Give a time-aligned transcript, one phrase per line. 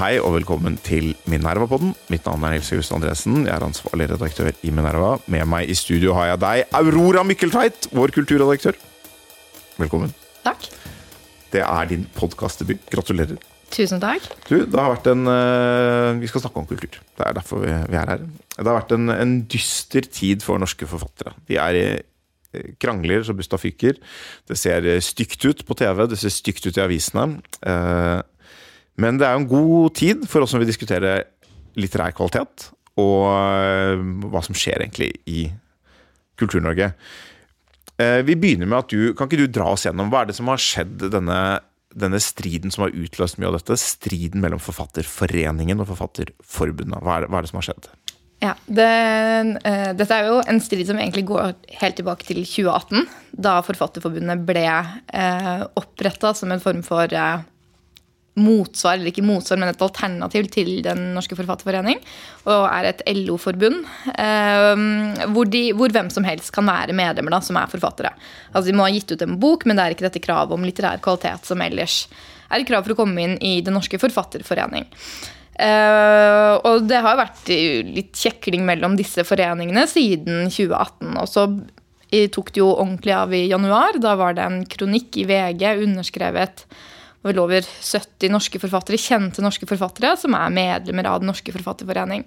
[0.00, 1.90] Hei og velkommen til Minerva-podden.
[2.08, 3.42] Mitt navn er Nils August Andresen.
[3.44, 5.10] Jeg er ansvarlig redaktør i Minerva.
[5.28, 8.78] Med meg i studio har jeg deg, Aurora Mykkeltveit, vår kulturredaktør.
[9.76, 10.14] Velkommen.
[10.40, 10.70] Takk.
[11.52, 12.80] Det er din podkastdebut.
[12.88, 13.44] Gratulerer.
[13.76, 14.24] Tusen takk.
[14.48, 16.96] Du, det har vært en uh, Vi skal snakke om kultur.
[16.96, 18.24] Det er derfor vi, er her.
[18.56, 21.36] Det har vært en, en, dyster tid for norske forfattere.
[21.44, 21.86] De er i
[22.80, 24.00] krangler så busta fyker.
[24.48, 27.34] Det ser stygt ut på TV, det ser stygt ut i avisene.
[29.00, 31.16] Men det er jo en god tid for oss som vil diskutere
[31.80, 32.68] litterær kvalitet,
[33.00, 35.48] og uh, hva som skjer egentlig i
[36.40, 36.92] Kultur-Norge.
[38.00, 40.48] Vi begynner med at du, Kan ikke du dra oss gjennom hva er det som
[40.48, 41.36] har skjedd denne
[41.94, 47.02] denne striden som har utløst mye av dette, striden mellom Forfatterforeningen og Forfatterforbundet.
[47.02, 47.88] Hva er, hva er det som har skjedd?
[48.40, 48.88] Ja, det,
[49.66, 53.08] uh, Dette er jo en strid som egentlig går helt tilbake til 2018.
[53.36, 57.42] Da Forfatterforbundet ble uh, eh, oppretta som en form for uh,
[58.38, 61.98] motsvar, eller ikke motsvar, men et alternativ til Den norske forfatterforening.
[62.46, 63.82] Og er et LO-forbund
[64.14, 64.84] eh,
[65.34, 68.14] hvor, hvor, hvem som helst kan være medlemmer da, som er forfattere.
[68.52, 70.66] Altså De må ha gitt ut en bok, men det er ikke dette kravet om
[70.66, 72.04] litterær kvalitet som ellers
[72.50, 74.88] er et krav for å komme inn i Den norske forfatterforening.
[75.60, 81.18] Uh, og det har vært litt kjekling mellom disse foreningene siden 2018.
[81.20, 81.44] Og så
[82.32, 83.98] tok det jo ordentlig av i januar.
[84.02, 86.64] Da var det en kronikk i VG underskrevet
[87.26, 92.24] vel over 70 norske forfattere, kjente norske forfattere som er medlemmer av Den norske forfatterforening.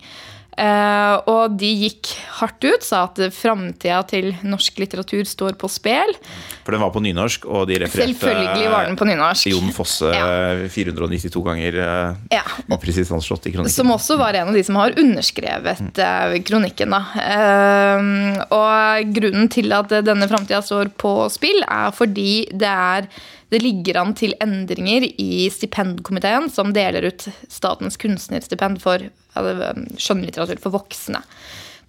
[0.53, 6.13] Uh, og de gikk hardt ut, sa at framtida til norsk litteratur står på spill.
[6.61, 9.49] For den var på nynorsk, og de refererte Selvfølgelig var den på nynorsk.
[9.49, 10.29] Jon Fosse ja.
[10.69, 12.43] 492 ganger uh, ja.
[12.69, 13.73] upresist anslått i kronikken.
[13.73, 16.93] Som også var en av de som har underskrevet uh, kronikken.
[16.93, 23.09] Uh, og grunnen til at denne framtida står på spill, er fordi det er
[23.53, 30.73] det ligger an til endringer i stipendkomiteen, som deler ut statens kunstnerstipend for skjønnlitteratur for
[30.73, 31.21] voksne.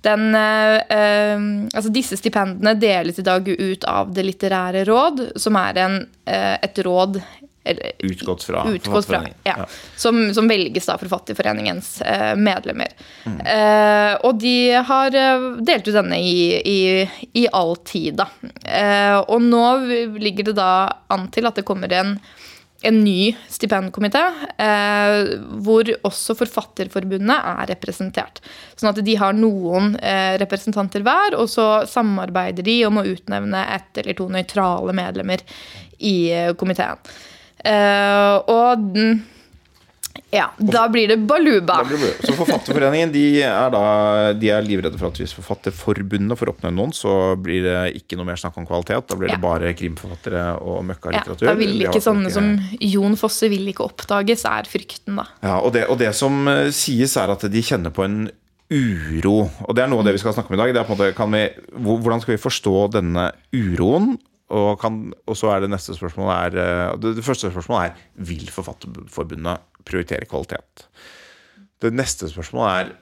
[0.04, 1.40] Den, eh,
[1.72, 6.58] altså disse stipendene deles i dag ut av Det litterære råd, som er en, eh,
[6.60, 7.22] et råd
[7.98, 9.66] Utgått fra utgått fra, ja, ja.
[9.96, 12.92] Som, som, velges av Forfatterforeningens eh, medlemmer.
[13.24, 13.40] Mm.
[13.40, 16.80] Eh, og de har eh, delt ut denne i, i,
[17.32, 18.28] i all tid, da.
[18.64, 19.64] Eh, og nå
[20.20, 20.72] ligger det da
[21.14, 22.18] an til at det kommer en
[22.84, 24.20] en ny stipendkomité
[24.60, 25.30] eh,
[25.64, 28.42] hvor også Forfatterforbundet er representert.
[28.76, 33.62] Sånn at de har noen eh, representanter hver, og så samarbeider de om å utnevne
[33.78, 35.40] ett eller to nøytrale medlemmer
[36.04, 36.16] i
[36.60, 37.00] komiteen.
[37.64, 39.22] Uh, og
[40.34, 41.76] ja, da blir det baluba.
[42.24, 43.82] Så Forfatterforeningen de er, da,
[44.34, 48.28] de er livredde for at hvis Forfatterforbundet får oppnevne noen, så blir det ikke noe
[48.32, 49.06] mer snakk om kvalitet.
[49.10, 49.42] Da blir det ja.
[49.44, 51.46] bare krimforfattere og møkkalitteratur.
[51.46, 52.36] Ja, da vil ikke sånne ikke...
[52.36, 52.50] som
[52.82, 55.28] Jon Fosse vil ikke oppdages, er frykten, da.
[55.44, 58.24] Ja, og det, og det som eh, sies, er at de kjenner på en
[58.74, 59.38] uro.
[59.68, 60.74] Og det er noe av det vi skal snakke om i dag.
[60.74, 64.16] Det er på en måte, vi, hvordan skal vi forstå denne uroen?
[64.52, 68.26] Og, kan, og, så er det neste spørsmålet er, eh, det, det første spørsmålet er
[68.28, 70.84] vil Forfatterforbundet prioritere kvalitet.
[71.80, 72.92] Det neste spørsmålet er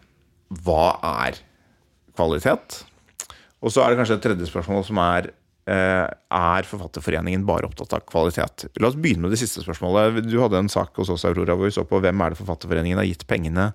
[0.62, 0.86] hva
[1.26, 1.40] er
[2.14, 2.82] kvalitet?
[3.62, 5.32] Og så er det kanskje et tredje spørsmål som er
[5.70, 8.68] eh, er Forfatterforeningen bare opptatt av kvalitet?
[8.78, 10.22] La oss begynne med det siste spørsmålet.
[10.28, 13.02] Du hadde en sak hos oss Aurora, hvor vi så på hvem er det Forfatterforeningen
[13.02, 13.72] har gitt pengene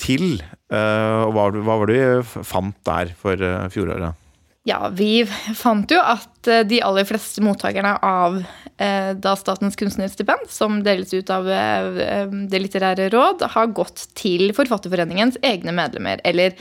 [0.00, 0.42] til.
[0.68, 4.27] Eh, og hva, var det vi fant der for fjoråret?
[4.68, 5.22] Ja, vi
[5.62, 8.40] fant jo at eh, de aller fleste mottakerne av
[8.76, 14.52] eh, da Statens kunstnerstipend, som deles ut av eh, Det litterære råd, har gått til
[14.56, 16.20] Forfatterforeningens egne medlemmer.
[16.28, 16.58] Eller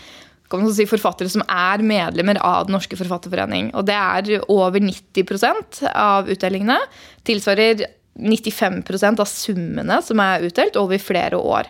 [0.47, 3.73] kan man si forfattere som er medlemmer av Den norske forfatterforening.
[3.75, 6.79] Og det er over 90% av utdelingene.
[7.27, 7.83] Tilsvarer
[8.17, 11.67] 95% av summene som er utdelt over flere år.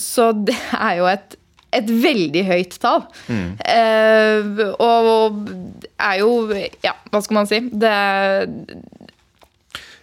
[0.00, 1.36] Så det er jo et
[1.76, 3.04] et veldig høyt tall.
[3.28, 3.56] Mm.
[3.60, 5.50] Uh, og
[5.96, 6.30] er jo
[6.84, 7.60] Ja, hva skal man si?
[7.72, 7.94] Det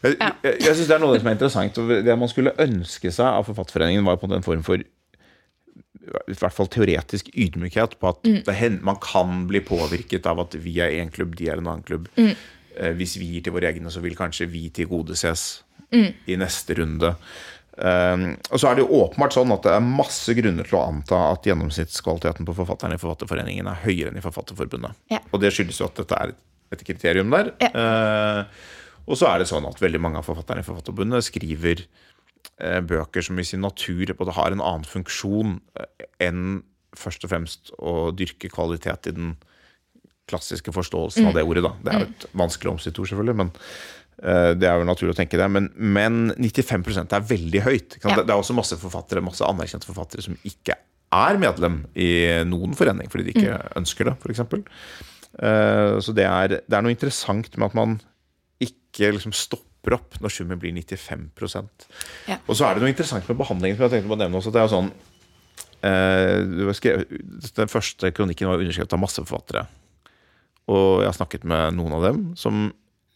[0.04, 0.32] Jeg, ja.
[0.44, 1.80] jeg, jeg synes det er noe som er interessant.
[2.08, 4.84] Det man skulle ønske seg av Forfatterforeningen, var på en form for
[6.04, 8.82] i hvert fall teoretisk ydmykhet på at mm.
[8.84, 12.10] man kan bli påvirket av at vi er én klubb, de er en annen klubb.
[12.18, 12.34] Mm.
[12.76, 16.10] Eh, hvis vi gir til våre egne, så vil kanskje vi tilgodeses mm.
[16.28, 17.14] i neste runde.
[17.74, 20.84] Um, og så er det jo åpenbart sånn at det er masse grunner til å
[20.92, 25.00] anta at gjennomsnittskvaliteten på forfatterne i Forfatterforeningen er høyere enn i Forfatterforbundet.
[25.14, 25.24] Ja.
[25.32, 26.36] Og det skyldes jo at dette er
[26.74, 27.50] et kriterium der.
[27.64, 27.72] Ja.
[27.74, 31.82] Uh, og så er det sånn at veldig mange av forfatterne i Forfatterforbundet skriver
[32.62, 35.90] uh, bøker som i sin natur både har en annen funksjon uh,
[36.22, 36.62] enn
[36.94, 39.34] først og fremst å dyrke kvalitet i den
[40.30, 41.64] klassiske forståelsen av det ordet.
[41.66, 41.74] da.
[41.84, 45.18] Det er jo et vanskelig omstridt ord, selvfølgelig, men eh, det er jo naturlig å
[45.18, 45.48] tenke det.
[45.52, 47.98] Men, men 95 er veldig høyt.
[48.04, 48.18] Ja.
[48.22, 50.78] Det er også masse forfattere, masse anerkjente forfattere som ikke
[51.14, 52.10] er medlem i
[52.48, 54.42] noen forening fordi de ikke ønsker det, f.eks.
[55.34, 57.96] Uh, så det er, det er noe interessant med at man
[58.62, 61.32] ikke liksom stopper opp når summen blir 95
[62.30, 62.38] Ja.
[62.48, 63.78] Og så er det noe interessant med behandlingen.
[63.78, 64.92] som jeg tenkte på å nevne også, det er sånn
[65.84, 69.66] eh, Den første kronikken var underskrevet av masse forfattere.
[70.72, 72.70] Og jeg har snakket med noen av dem som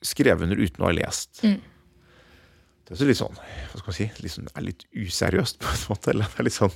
[0.06, 1.42] skrev under uten å ha lest.
[1.42, 5.72] Det er så litt sånn hva skal man si, litt sånn, er litt useriøst, på
[5.74, 6.14] en måte.
[6.14, 6.72] Eller det er litt sånn,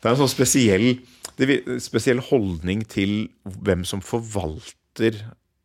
[0.00, 0.86] det er en sånn spesiell,
[1.40, 3.12] det spesiell holdning til
[3.44, 5.20] hvem som forvalter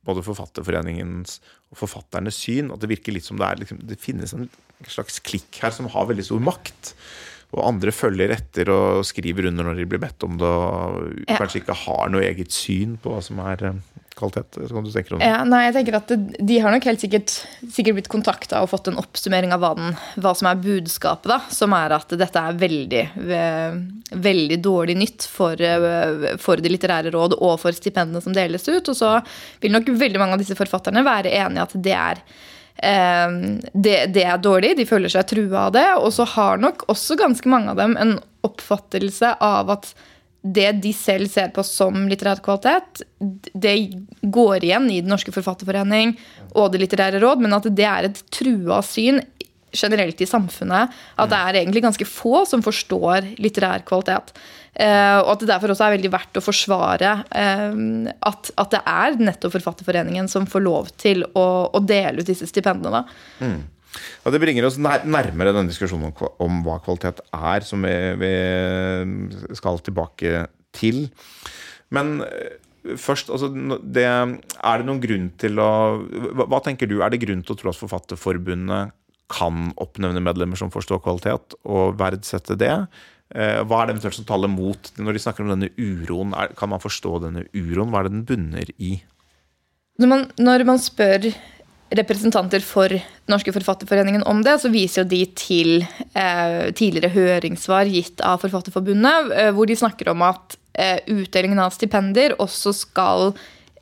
[0.05, 1.39] både Forfatterforeningens
[1.73, 2.67] og forfatternes syn.
[2.75, 4.49] At det virker litt som det er liksom, det finnes en
[4.91, 6.91] slags klikk her som har veldig stor makt.
[7.55, 11.37] Og andre følger etter og skriver under når de blir bedt om det, og Ja.
[11.39, 13.79] kanskje ikke har noe eget syn på hva som er eh,
[14.15, 15.27] kvalitet.
[15.27, 17.33] Ja, nei, jeg tenker at De har nok helt sikkert,
[17.67, 21.27] sikkert blitt kontakta og fått en oppsummering av hva, den, hva som er budskapet.
[21.33, 23.03] da, Som er at dette er veldig,
[24.27, 28.89] veldig dårlig nytt for, eh, for Det litterære råd og for stipendene som deles ut.
[28.89, 29.13] Og så
[29.61, 32.23] vil nok veldig mange av disse forfatterne være enig i at det er
[32.77, 33.37] eh,
[33.73, 35.87] det, det er dårlig, de føler seg trua av det.
[35.99, 39.95] Og så har nok også ganske mange av dem en oppfattelse av at
[40.45, 43.01] det de selv ser på som litterær kvalitet,
[43.53, 43.75] det
[44.21, 46.13] går igjen i Den norske forfatterforening
[46.53, 49.21] og Det litterære råd, men at det er et trua syn
[49.75, 50.93] generelt i samfunnet.
[51.19, 54.31] At det er egentlig ganske få som forstår litterær kvalitet.
[54.75, 57.77] Eh, og at det derfor også er veldig verdt å forsvare eh,
[58.29, 62.47] at, at det er nettopp Forfatterforeningen som får lov til å, å dele ut disse
[62.51, 63.01] stipendene.
[63.01, 63.49] da.
[64.25, 66.13] Ja, det bringer oss nærmere denne diskusjonen
[66.43, 68.33] om, hva kvalitet er, som vi,
[69.57, 70.45] skal tilbake
[70.75, 71.07] til.
[71.95, 72.59] Men eh,
[72.99, 73.49] først, altså,
[73.81, 75.71] det, er det noen grunn til å
[76.01, 78.95] hva, hva tenker du, er det grunn til å tro at Forfatterforbundet
[79.31, 82.73] kan oppnevne medlemmer som forstår kvalitet, og verdsette det?
[83.33, 86.35] Eh, Hva er det eventuelt som taler mot når de snakker om denne uroen?
[86.59, 87.89] Kan man forstå denne uroen?
[87.89, 88.99] Hva er det den bunner i?
[90.01, 91.29] Når man, når man spør
[91.89, 92.89] representanter for
[93.29, 99.31] norske forfatterforeningen om det, så viser jo de til eh, tidligere høringssvar gitt av Forfatterforbundet,
[99.35, 103.27] eh, hvor de snakker om at eh, utdelingen av stipender også skal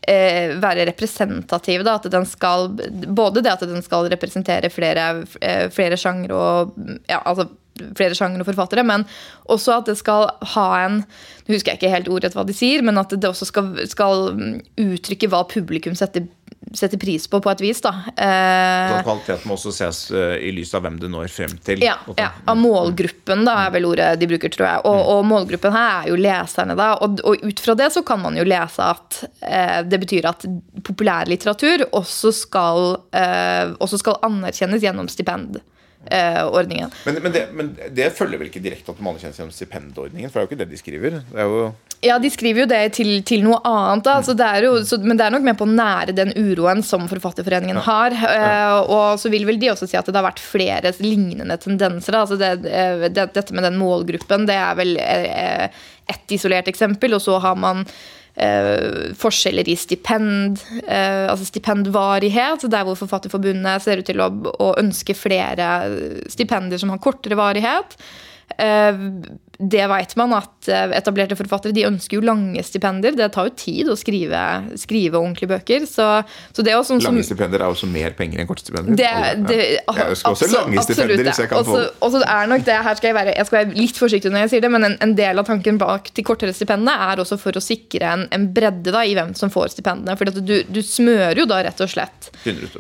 [0.02, 1.86] eh, være representativ.
[1.88, 2.72] Da, at den skal,
[3.08, 5.10] både det at den skal representere flere,
[5.42, 7.50] eh, flere sjangre og ja, altså
[7.98, 9.06] flere sjangre og forfattere, men
[9.50, 11.04] også at det skal ha en
[11.44, 14.30] Nå husker jeg ikke helt ordrett hva de sier, men at det også skal, skal
[14.80, 16.24] uttrykke hva publikum setter,
[16.74, 17.82] setter pris på, på et vis.
[17.84, 17.92] da.
[18.16, 21.84] Eh, Så kvalitet må også ses eh, i lys av hvem det når frem til.
[21.86, 24.84] ja, ja, av målgruppen, da, er vel ordet de bruker, tror jeg.
[24.90, 26.94] Og, og målgruppen her er jo leserne, da.
[27.06, 30.48] Og, og ut fra det så kan man jo lese at eh, det betyr at
[30.84, 35.10] populærlitteratur også skal, eh, også skal anerkjennes gjennom
[36.04, 36.92] stipendordningen.
[37.06, 40.32] Men, men, det, men det følger vel ikke direkte at man anerkjennes gjennom stipendordningen?
[40.32, 41.18] For det er jo ikke det de skriver.
[41.32, 44.18] Det jo Ja, de skriver jo det til, til noe annet, da.
[44.26, 46.84] Så det er jo, så, men det er nok med på å nære den uroen
[46.84, 48.16] som Forfatterforeningen har.
[48.34, 52.20] Eh, og så vil vel de også si at det har vært flere lignende tendenser.
[52.20, 57.16] Altså det, eh, det, dette med den målgruppen, det er vel eh, ett isolert eksempel.
[57.16, 57.88] Og så har man
[58.36, 64.74] eh, forskjeller i stipend, eh, altså stipendvarighet, der hvor Forfatterforbundet ser ut til å, å
[64.82, 65.72] ønske flere
[66.32, 67.98] stipender som har kortere varighet.
[68.58, 68.98] Eh,
[69.64, 73.14] Det vet man at eh, etablerte forfattere de ønsker jo lange stipender.
[73.16, 74.40] Det tar jo tid å skrive,
[74.82, 75.86] skrive ordentlige bøker.
[75.88, 76.08] Så,
[76.52, 78.98] så det er jo sånn Lange stipender er også mer penger enn korte stipender.
[78.98, 79.12] det,
[79.48, 79.94] det, Ja.
[80.00, 82.76] Jeg ønsker også absolutt- lange stipender, hvis jeg kan få Også- også er nok det,
[82.88, 84.98] her skal jeg, være, jeg skal være litt forsiktig når jeg sier det, men en,
[85.06, 88.50] en del av tanken bak de kortere stipendene er også for å sikre en, en
[88.58, 90.18] bredde da, i hvem som får stipendene.
[90.18, 92.32] For du, du smører jo da rett og slett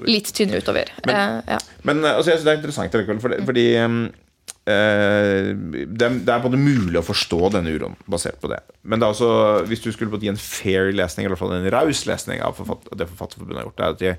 [0.09, 0.89] litt tynnere utover.
[1.07, 1.61] Eh, ja.
[1.87, 4.19] Men eh, altså, jeg synes det er interessant fordi, fordi um, eh,
[4.63, 8.61] det, er, det er både mulig å forstå denne uroen basert på det.
[8.87, 9.31] Men det også,
[9.67, 12.55] hvis du skulle gi en fair lesning, eller i hvert fall en raus lesning av
[12.59, 14.13] forfatter, det Forfatterforbundet har gjort, det er at de,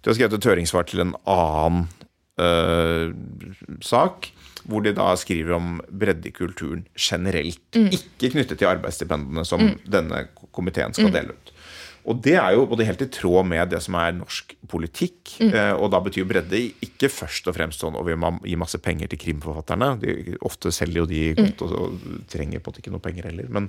[0.00, 1.88] de har skrevet et høringssvar til en annen
[2.40, 3.08] uh,
[3.84, 4.30] sak.
[4.68, 7.64] Hvor de da skriver om bredde i kulturen generelt.
[7.72, 11.54] Ikke knyttet til arbeidsstipendene som denne komiteen skal dele ut.
[12.08, 15.34] Og det er jo både helt i tråd med det som er norsk politikk.
[15.40, 15.52] Mm.
[15.80, 19.10] og da betyr bredde ikke først og fremst sånn at vi må gi masse penger
[19.10, 19.90] til krimforfatterne.
[20.02, 23.28] De, ofte selger jo de godt og, og trenger på en måte ikke noe penger
[23.30, 23.50] heller.
[23.52, 23.68] Men,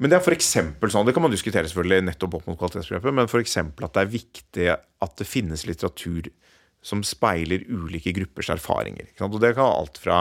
[0.00, 3.16] men det er for eksempel sånn, det kan man diskutere selvfølgelig nettopp opp mot kvalitetsbegrepet,
[3.20, 3.58] men f.eks.
[3.60, 6.32] at det er viktig at det finnes litteratur
[6.84, 9.08] som speiler ulike gruppers erfaringer.
[9.24, 10.18] Og det kan være alt fra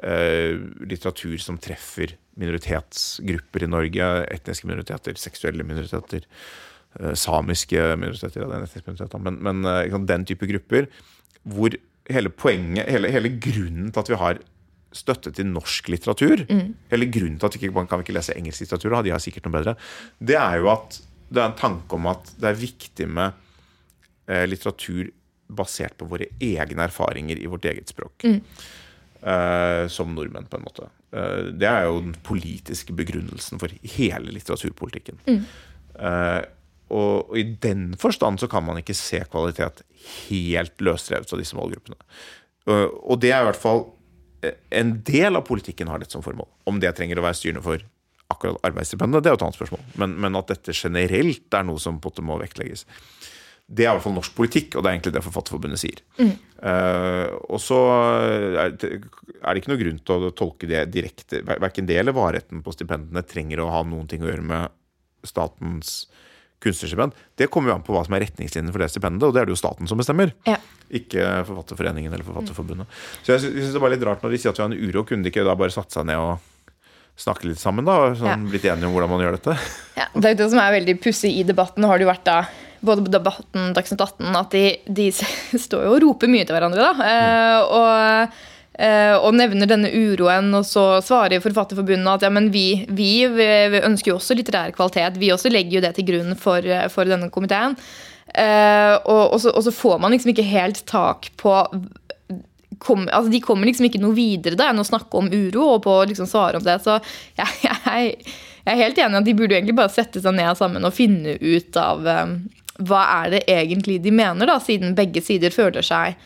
[0.00, 0.56] eh,
[0.88, 6.26] litteratur som treffer minoritetsgrupper i Norge, etniske minoriteter, seksuelle minoriteter,
[7.00, 10.90] eh, samiske minoriteter, ja, men, men eh, den type grupper,
[11.46, 11.76] hvor
[12.10, 14.42] hele poenget, hele, hele grunnen til at vi har
[14.96, 16.44] støtte til norsk litteratur,
[16.92, 19.48] hele grunnen til at vi ikke man kan ikke lese engelsk litteratur, de har sikkert
[19.48, 19.76] noe bedre,
[20.20, 23.32] det er jo at det er en tanke om at det er viktig med
[24.30, 25.10] eh, litteratur
[25.46, 28.24] basert på våre egne erfaringer i vårt eget språk.
[29.22, 30.88] Eh, som nordmenn, på en måte.
[31.12, 35.22] Eh, det er jo den politiske begrunnelsen for hele litteraturpolitikken.
[35.96, 36.42] Eh,
[36.92, 39.82] og, og i den forstand så kan man ikke se kvalitet
[40.28, 41.98] helt løsrevet fra disse målgruppene.
[42.66, 43.84] Og det er i hvert fall
[44.74, 46.46] En del av politikken har dette som formål.
[46.70, 47.80] Om det trenger å være styrende for
[48.30, 49.80] akkurat arbeidsstipendet, det er jo et annet spørsmål.
[50.02, 52.84] Men, men at dette generelt er noe som på en måte må vektlegges.
[53.66, 56.02] Det er i hvert fall norsk politikk, og det er egentlig det Forfatterforbundet sier.
[56.22, 57.78] Eh, og så
[58.62, 61.40] er det er det ikke noe grunn til å tolke det direkte.
[61.46, 64.70] Ver- Verken det eller varheten på stipendene trenger å ha noen ting å gjøre med
[65.26, 66.06] statens
[66.62, 67.12] kunstnerstipend.
[67.36, 69.48] Det kommer jo an på hva som er retningslinjene for det stipendet, og det er
[69.50, 70.30] det jo staten som bestemmer.
[70.48, 70.56] Ja.
[70.94, 72.86] Ikke Forfatterforeningen eller Forfatterforbundet.
[73.26, 74.78] Så jeg sy- syns det var litt rart når de sier at vi har en
[74.88, 76.38] uro, kunne de ikke da bare satt seg ned og
[77.18, 78.14] snakke litt sammen, da?
[78.14, 78.36] Sånn, Ja.
[78.36, 79.58] Blitt enige om hvordan man gjør dette?
[79.96, 81.84] Ja, det er jo det som er veldig pussig i debatten.
[81.84, 82.38] Har det jo vært da,
[82.80, 85.08] både på debatten Dagsnytt 18 at de, de
[85.66, 86.88] står jo og roper mye til hverandre.
[86.88, 88.40] da, eh, og,
[88.78, 93.84] eh, og nevner denne uroen, og så svarer Forfatterforbundet at ja, men vi, vi, vi
[93.84, 95.20] ønsker jo også litterær kvalitet.
[95.22, 97.78] Vi også legger jo det til grunn for, for denne komiteen.
[98.34, 101.54] Eh, og, og, så, og så får man liksom ikke helt tak på
[102.78, 105.84] kom, altså de kommer liksom ikke noe videre da enn å snakke om uro og
[105.86, 106.76] på å liksom svare om det.
[106.84, 106.98] Så
[107.38, 108.10] jeg, jeg,
[108.66, 111.36] jeg er helt enig at de burde egentlig bare sette seg ned sammen og finne
[111.40, 112.02] ut av
[112.78, 116.16] hva er det egentlig de mener, da, siden begge sider føler seg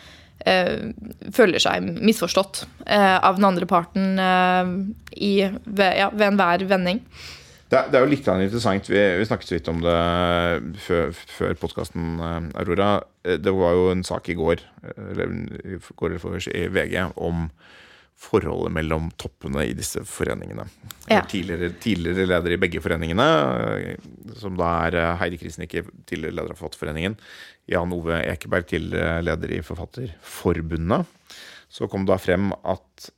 [0.47, 0.91] eh,
[1.35, 4.73] føler seg misforstått eh, av den andre parten eh,
[5.17, 7.05] i, ved, ja, ved enhver vending.
[7.71, 8.89] Det er, det er jo litt interessant.
[8.91, 9.99] Vi, vi snakket så vidt om det
[10.83, 12.17] før, før podkasten,
[12.59, 12.97] Aurora.
[13.23, 15.37] Eh, Det var jo en sak i går, eh, eller
[16.01, 17.47] går for, i VG om
[18.21, 20.67] forholdet mellom toppene i disse foreningene.
[21.09, 21.23] Ja.
[21.29, 23.29] Tidligere, tidligere leder i begge foreningene,
[23.79, 27.17] eh, som da er eh, Heidi Krisnicke, tidligere leder av Forfatterforeningen,
[27.71, 31.17] Jan Ove Ekeberg, tidligere leder i Forfatterforbundet.
[31.71, 33.11] Så kom det da frem at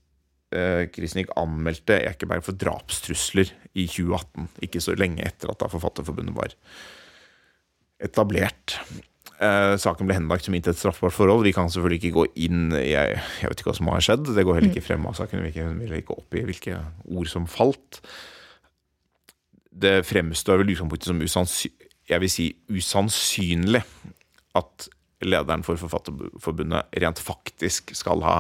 [0.55, 4.51] eh, Krisnik anmeldte Ekeberg for drapstrusler i 2018.
[4.69, 6.55] Ikke så lenge etter at da Forfatterforbundet var
[8.03, 8.79] etablert.
[9.41, 11.47] Eh, saken ble henlagt som ikke et straffbart forhold.
[11.47, 14.29] Vi kan selvfølgelig ikke gå inn jeg, jeg vet ikke hva som har skjedd.
[14.37, 15.43] Det går heller ikke frem av saken.
[15.47, 18.03] Vi vil ikke opp i hvilke ord som falt.
[19.73, 21.73] Det fremstår vel utgangspunktet som usannsy
[22.11, 23.83] jeg vil si usannsynlig
[24.59, 24.89] at
[25.23, 28.37] lederen for Forfatterforbundet rent faktisk skal ha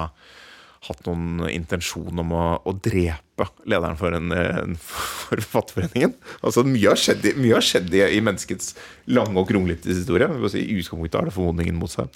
[0.88, 6.16] hatt noen intensjon om å, å drepe lederen for, en, en, Forfatterforeningen.
[6.42, 8.74] Altså, mye har skjedd, mye har skjedd i, i menneskets
[9.14, 10.28] lange og kronglete historie.
[10.50, 12.10] Si, I utgangspunktet har det formodningen mot seg.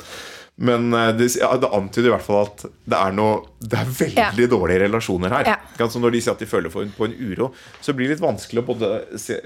[0.56, 3.94] Men eh, det, ja, det antyder i hvert fall at det er, noe, det er
[4.00, 5.52] veldig dårlige relasjoner her.
[5.54, 5.86] Ja.
[5.86, 7.52] Når de sier at de føler for, på en uro,
[7.84, 9.38] så blir det litt vanskelig å både se,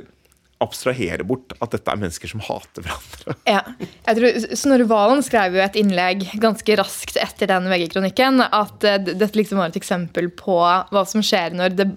[0.60, 3.36] abstrahere bort at dette er mennesker som hater hverandre.
[3.50, 3.62] Ja.
[4.06, 9.00] Jeg tror Snorre Valen skrev jo et innlegg ganske raskt etter den VG-kronikken at eh,
[9.08, 11.88] dette liksom var et eksempel på hva som skjer når det,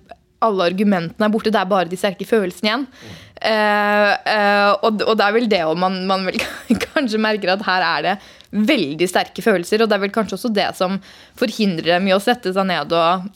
[0.43, 1.51] alle argumentene er borte.
[1.53, 2.87] Det er bare de sterke følelsene igjen.
[2.87, 3.19] Mm.
[3.43, 6.37] Uh, uh, og, og det er vel det og man, man vel
[6.85, 8.13] kanskje merker at her er det
[8.71, 9.83] veldig sterke følelser.
[9.83, 10.99] Og det er vel kanskje også det som
[11.39, 13.27] forhindrer dem i å sette seg ned og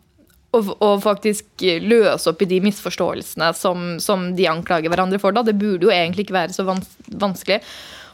[0.55, 5.35] og, og faktisk løse opp i de misforståelsene som, som de anklager hverandre for.
[5.35, 5.43] Da.
[5.45, 7.61] Det burde jo egentlig ikke være så vans vanskelig.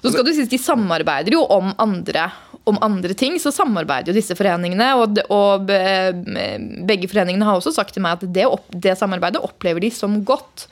[0.04, 2.28] Så skal du si at De samarbeider jo om andre,
[2.70, 3.36] om andre ting.
[3.44, 4.90] Så samarbeider jo disse foreningene.
[5.02, 6.14] Og, og be-
[6.88, 8.46] begge foreningene har også sagt til meg at det,
[8.86, 10.68] det samarbeidet opplever de som godt.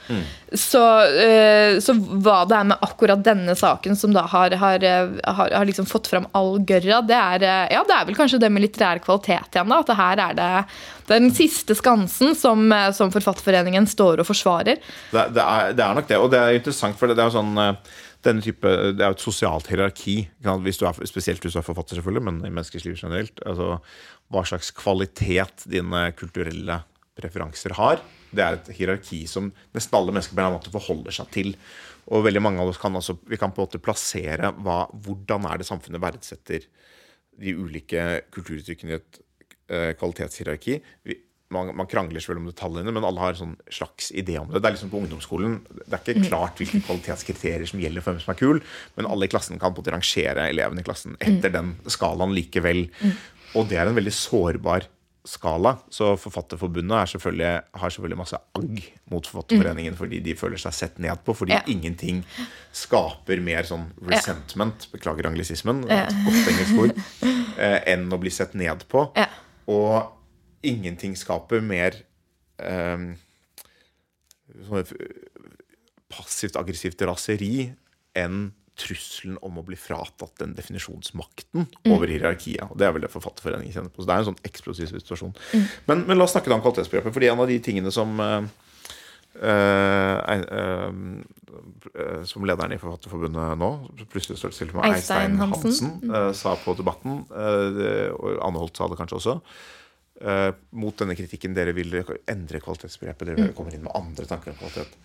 [0.55, 0.81] Så,
[1.23, 5.51] eh, så hva det er med akkurat denne saken som da har, har, eh, har,
[5.55, 8.49] har liksom fått fram all gørra, det er, eh, ja, det er vel kanskje det
[8.51, 9.71] med litterær kvalitet igjen.
[9.71, 10.49] da, At her er det,
[11.11, 14.79] den siste skansen som, eh, som Forfatterforeningen står og forsvarer.
[15.11, 17.31] Det, det, er, det er nok det, og det er interessant, for det, det er
[17.31, 20.15] jo sånn eh, denne type, Det er jo et sosialt hierarki,
[20.65, 23.39] hvis du er, spesielt hvis du er forfatter, selvfølgelig, men i menneskers liv generelt.
[23.45, 23.79] altså
[24.31, 26.81] Hva slags kvalitet dine kulturelle
[27.17, 28.01] preferanser har.
[28.31, 31.49] det er et hierarki som nesten alle mennesker på en måte forholder seg til.
[32.11, 35.49] Og veldig mange av oss kan altså, vi kan på en måte plassere hva, hvordan
[35.49, 36.63] er det samfunnet verdsetter
[37.41, 39.19] de ulike kulturuttrykkene i et
[39.71, 40.79] eh, kvalitetshierarki.
[41.07, 41.17] Vi,
[41.51, 44.61] man, man krangler selvfølgelig om detaljene, men alle har en sånn slags idé om det.
[44.63, 45.59] Det er liksom på ungdomsskolen.
[45.83, 48.63] Det er ikke klart hvilke kvalitetskriterier som gjelder for hvem som er kul,
[48.97, 52.87] men alle i klassen kan på en rangere elevene i klassen etter den skalaen likevel.
[53.59, 54.87] Og det er en veldig sårbar
[55.27, 55.75] skala.
[55.93, 58.79] Så Forfatterforbundet er selvfølgelig, har selvfølgelig masse agg
[59.11, 61.35] mot Forfatterforeningen fordi de føler seg sett ned på.
[61.37, 61.61] Fordi Ja.
[61.69, 62.23] ingenting
[62.73, 66.95] skaper mer sånn resentment, beklager anglisismen, et godt engelsk ord,
[67.61, 69.05] eh, enn å bli sett ned på.
[69.19, 69.27] Ja.
[69.69, 70.09] Og
[70.67, 71.97] ingenting skaper mer
[74.61, 74.83] sånn
[76.11, 77.71] passivt aggressivt raseri
[78.17, 78.51] enn
[78.81, 82.63] trusselen om å bli fratatt den definisjonsmakten over hierarkiet.
[82.71, 84.01] Og Det er vel det Forfatterforeningen kjenner på.
[84.01, 85.35] Så det er en sånn eksplosiv situasjon.
[85.89, 87.13] Men, men la oss snakke om kvalitetsbegrepet.
[87.13, 88.47] fordi en av de tingene som eh,
[89.43, 90.89] uh, uh,
[91.93, 93.71] eh, som lederen i Forfatterforbundet nå,
[94.07, 95.69] plutselig står det til med Eistein Hansen.
[95.69, 99.37] Hansen, eh, sa på Debatten, og Anne Holt sa det kanskje også,
[100.19, 101.93] eh, mot denne kritikken dere vil
[102.27, 103.31] endre kvalitetsbegrepet.
[103.31, 103.53] Dere Mm.
[103.57, 104.97] kommer inn med andre tanker om kvalitet.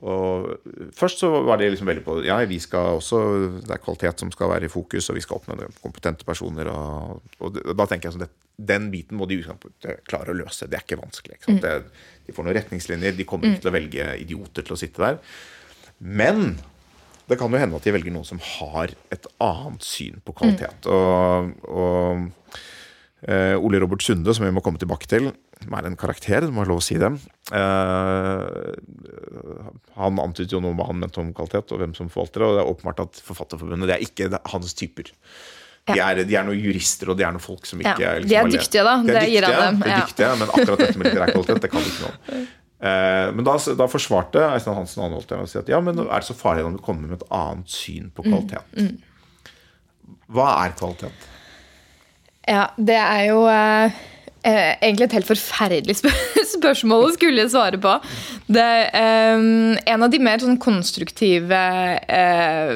[0.00, 0.60] Og
[0.94, 3.18] Først så var det liksom veldig på Ja, vi skal også
[3.66, 6.68] Det er kvalitet som skal være i fokus, og vi skal oppnå kompetente personer.
[6.70, 9.42] Og, og og da tenker jeg sånn det, Den biten må de
[10.06, 10.68] klare å løse.
[10.70, 11.34] Det er ikke vanskelig.
[11.40, 11.62] Ikke sant?
[11.62, 11.84] Det,
[12.26, 13.16] de får noen retningslinjer.
[13.16, 15.18] De kommer ikke til å velge idioter til å sitte der.
[15.98, 16.58] Men
[17.28, 20.86] det kan jo hende at de velger noen som har et annet syn på kvalitet.
[20.86, 22.30] Og, og
[23.26, 25.30] eh, Ole Robert Sunde, som vi må komme tilbake til,
[25.62, 27.10] som er en karakter, det må jeg lov å si det.
[27.50, 28.74] Uh,
[29.98, 32.48] han antydet jo noe om hva han mente om kvalitet, og hvem som forvalter det.
[32.48, 35.10] Og det er åpenbart at Forfatterforbundet det er ikke det- hans typer.
[35.88, 38.28] De er, de er noen jurister, og de er noen folk som Ja, ikke liksom
[38.28, 38.94] de er dyktige, da.
[39.02, 40.00] De er Det gir han dem, de er ja.
[40.04, 42.46] dyktige, men akkurat dette med litterær kvalitet, det kan de ikke noe om.
[42.78, 46.12] Uh, men da, da forsvarte Eistein Hansen anholdt det og si at ja, men er
[46.20, 48.68] det så farlig om du kommer med et annet syn på kvalitet?
[48.76, 49.00] Mm,
[50.36, 51.26] Hva er kvalitet?
[52.48, 53.96] Ja, det er jo eh,
[54.46, 56.14] eh, egentlig et helt forferdelig spør
[56.56, 57.94] spørsmål å skulle svare på.
[58.48, 59.42] Det, eh,
[59.92, 61.58] en av de mer sånn konstruktive
[62.08, 62.72] eh,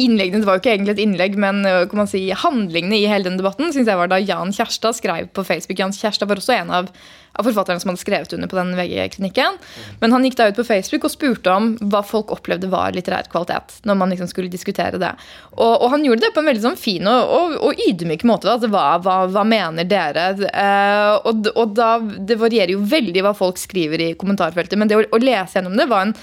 [0.00, 3.10] innleggene Det var jo ikke egentlig et innlegg, men eh, kan man si, handlingene i
[3.10, 5.80] hele den debatten synes jeg var da Jan Kjærstad skrev på Facebook.
[5.84, 6.90] Jan Kjærstad var også en av,
[7.34, 9.58] av forfatteren som hadde skrevet under på den VG-kronikken.
[10.00, 13.30] Men han gikk da ut på Facebook og spurte om hva folk opplevde var litterær
[13.32, 13.80] kvalitet.
[13.82, 15.12] når man liksom skulle diskutere det.
[15.52, 18.50] Og, og han gjorde det på en veldig sånn fin og, og, og ydmyk måte.
[18.50, 20.30] Altså, hva, hva, hva mener dere?
[20.48, 25.04] Eh, og da, Det varierer jo veldig hva folk skriver i kommentarfeltet, men det å,
[25.14, 26.16] å lese gjennom det var en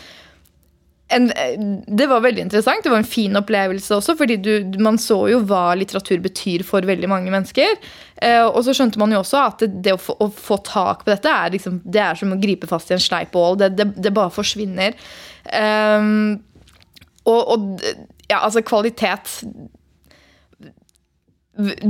[1.15, 1.28] en,
[1.88, 2.84] det var veldig interessant.
[2.84, 4.52] Det var en fin opplevelse også, fordi du,
[4.84, 7.76] man så jo hva litteratur betyr for veldig mange mennesker.
[8.21, 11.04] Eh, og så skjønte man jo også at det, det å, få, å få tak
[11.06, 13.60] på dette er, liksom, det er som å gripe fast i en sleipål.
[13.62, 14.97] Det, det, det bare forsvinner.
[15.52, 16.39] Um,
[17.30, 17.86] og, og
[18.32, 19.41] ja, altså kvalitet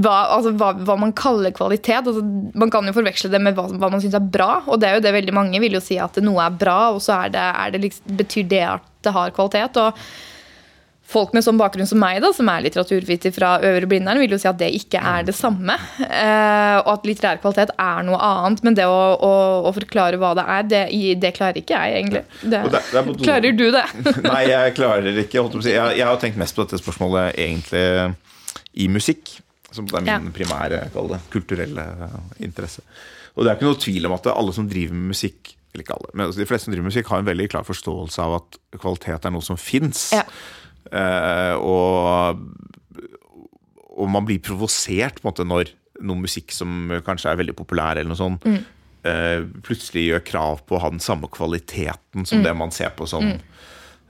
[0.02, 2.08] hva, altså, hva, hva man kaller kvalitet.
[2.08, 2.24] Altså,
[2.58, 4.52] man kan jo forveksle det med hva, hva man syns er bra.
[4.68, 7.02] Og det er jo det veldig mange vil jo si at noe er bra, og
[7.04, 9.80] så er det, er det liksom, betyr det at det har kvalitet.
[9.82, 10.04] Og
[11.12, 14.38] folk med sånn bakgrunn som meg, da, som er litteraturviter fra Øvre Blindern, vil jo
[14.40, 15.76] si at det ikke er det samme.
[16.06, 18.64] Eh, og at litterær kvalitet er noe annet.
[18.64, 19.32] Men det å, å,
[19.68, 20.82] å forklare hva det er, det,
[21.20, 22.24] det klarer ikke jeg, egentlig.
[22.46, 23.84] Det, det- er klarer du det?
[24.30, 25.44] Nei, jeg klarer ikke.
[25.68, 27.86] Jeg, jeg har tenkt mest på dette spørsmålet egentlig
[28.80, 29.34] i musikk.
[29.72, 30.20] Som er min Ja.
[30.36, 31.86] primære det, kulturelle
[32.40, 32.82] interesse.
[33.36, 35.96] Og det er ikke noe tvil om at alle som driver med musikk eller ikke
[35.96, 38.34] alle, men altså de fleste som driver med musikk, har en veldig klar forståelse av
[38.42, 40.10] at kvalitet er noe som fins.
[40.12, 40.26] Ja.
[40.92, 42.42] Eh, og,
[43.96, 45.72] og man blir provosert på en måte når
[46.04, 48.44] noe musikk som kanskje er veldig populær, eller noe sånt,
[49.08, 53.08] eh, plutselig gjør krav på å ha den samme kvaliteten som det man ser på
[53.08, 53.30] som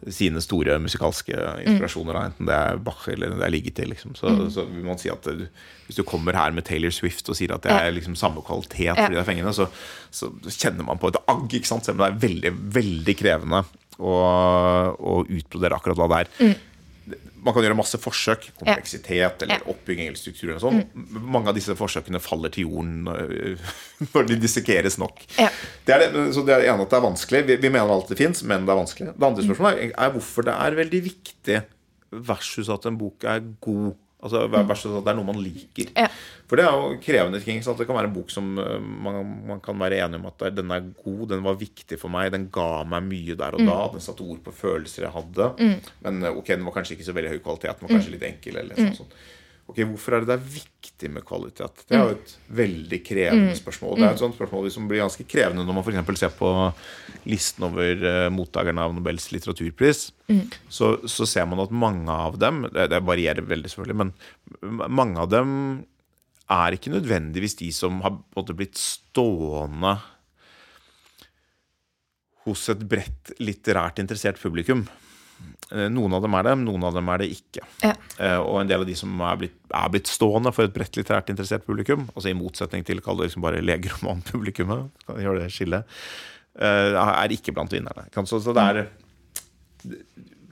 [0.09, 3.91] sine store musikalske inspirasjoner, da, enten det er Bach eller det er ligget til.
[3.93, 4.15] Liksom.
[4.17, 5.45] Så, så vil man si at du,
[5.87, 8.97] Hvis du kommer her med Taylor Swift og sier at det er liksom samme kvalitet
[8.97, 9.69] for de fengene, så,
[10.09, 11.85] så kjenner man på et agg, ikke sant?
[11.85, 13.63] selv om det er veldig, veldig krevende
[14.01, 14.17] å,
[14.97, 16.59] å utbrodere akkurat hva det er.
[17.41, 20.51] Man kan gjøre masse forsøk, kompleksitet eller oppbygging eller struktur.
[20.51, 20.83] eller sånn.
[20.93, 23.71] Mange av disse forsøkene faller til jorden øh,
[24.13, 25.23] når de dissekeres nok.
[25.39, 25.49] Ja.
[25.87, 27.43] Det er det, så det er ene at det er vanskelig.
[27.49, 29.11] Vi, vi mener alt det fins, men det er vanskelig.
[29.15, 31.59] Det andre spørsmålet er, er hvorfor det er veldig viktig
[32.31, 33.93] versus at en bok er god.
[34.21, 35.89] Altså Versus at det er noe man liker.
[35.97, 36.05] Ja.
[36.49, 37.61] For det er jo krevende ting.
[37.63, 40.71] Det kan være en bok som øh, man, man kan være enig om at den
[40.75, 43.77] er god, den var viktig for meg, den ga meg mye der og da.
[43.95, 45.51] Den satte ord på følelser jeg hadde.
[46.05, 48.27] Men øh, ok, den var kanskje ikke så veldig høy kvalitet, den var kanskje litt
[48.29, 48.61] enkel.
[48.61, 49.15] eller noe sånt.
[49.71, 51.83] Ok, Hvorfor er det det er viktig med kvalitet?
[51.87, 53.95] Det er jo et veldig krevende spørsmål.
[54.01, 56.19] Det er et sånt spørsmål som blir ganske krevende når man f.eks.
[56.19, 56.49] ser på
[57.31, 60.09] listen over uh, mottakerne av Nobels litteraturpris.
[60.67, 65.23] Så, så, ser man at mange av dem det, det varierer veldig, selvfølgelig, men mange
[65.23, 65.53] av dem
[66.51, 68.17] er ikke nødvendigvis de som har
[68.51, 69.95] blitt stående
[72.47, 74.83] hos et bredt litterært interessert publikum.
[75.71, 77.63] Eh, noen av dem er det, noen av dem er det ikke.
[77.83, 77.93] Ja.
[78.19, 80.99] Eh, og en del av de som er blitt, er blitt, stående for et bredt
[80.99, 85.51] litterært interessert publikum, altså i motsetning til kall det liksom bare legeromanpublikummet, kan gjør det
[85.55, 86.01] skillet,
[86.59, 88.09] eh, er ikke blant vinnerne.
[88.27, 88.83] Så, det er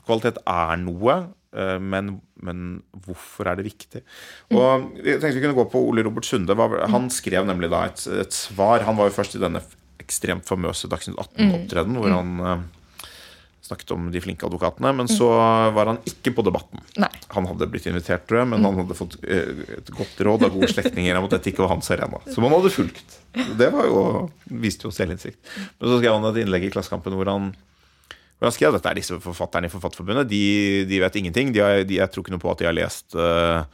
[0.09, 1.19] Kvalitet er noe,
[1.85, 2.07] men,
[2.41, 2.61] men,
[3.05, 3.99] hvorfor er det viktig?
[4.55, 6.55] Og jeg tenkte vi kunne gå på Ole Robert Sunde.
[6.89, 8.85] Han skrev nemlig da et, et svar.
[8.87, 9.61] Han var jo først i denne
[10.01, 12.65] ekstremt famøse Dagsnytt 18-opptredenen, hvor han
[13.69, 14.91] snakket om de flinke advokatene.
[14.97, 15.29] Men så
[15.75, 16.81] var han ikke på Debatten.
[16.99, 17.11] Nei.
[17.35, 20.53] Han hadde blitt invitert, tror jeg, men han hadde fått eh, et godt råd av
[20.55, 22.21] gode slektninger om at dette ikke var hans arena.
[22.33, 23.19] Som han hadde fulgt.
[23.59, 24.03] Det var jo,
[24.61, 25.39] viste jo selvinnsikt.
[25.77, 27.51] Men så skrev han et innlegg i Klassekampen hvor han,
[28.39, 30.29] hvor skrev dette er disse forfatterne i Forfatterforbundet.
[30.31, 30.43] De,
[30.89, 31.53] de vet ingenting.
[31.55, 33.65] De har, de, jeg tror ikke noe på at de har lest uh,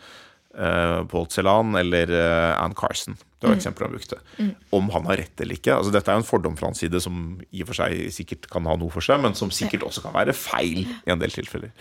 [1.12, 3.18] Paul Celan eller uh, Anne Carson.
[3.18, 3.60] Det var mm.
[3.60, 4.20] eksempler han brukte.
[4.38, 4.52] Mm.
[4.78, 5.74] Om han har rett eller ikke.
[5.76, 7.20] Altså, dette er jo en fordom fra hans side som
[7.52, 10.16] i og for seg sikkert kan ha noe for seg, men som sikkert også kan
[10.16, 11.74] være feil i en del tilfeller.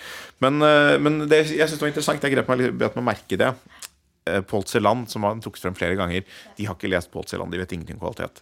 [0.44, 2.26] Men, uh, men det, jeg syns det var interessant.
[2.26, 3.54] Jeg grep meg, bet meg merke det.
[4.48, 6.24] Paul Celan, som har trukket frem flere ganger,
[6.56, 7.50] de har ikke lest Paul Celan.
[7.52, 8.40] De vet ingenting om kvalitet.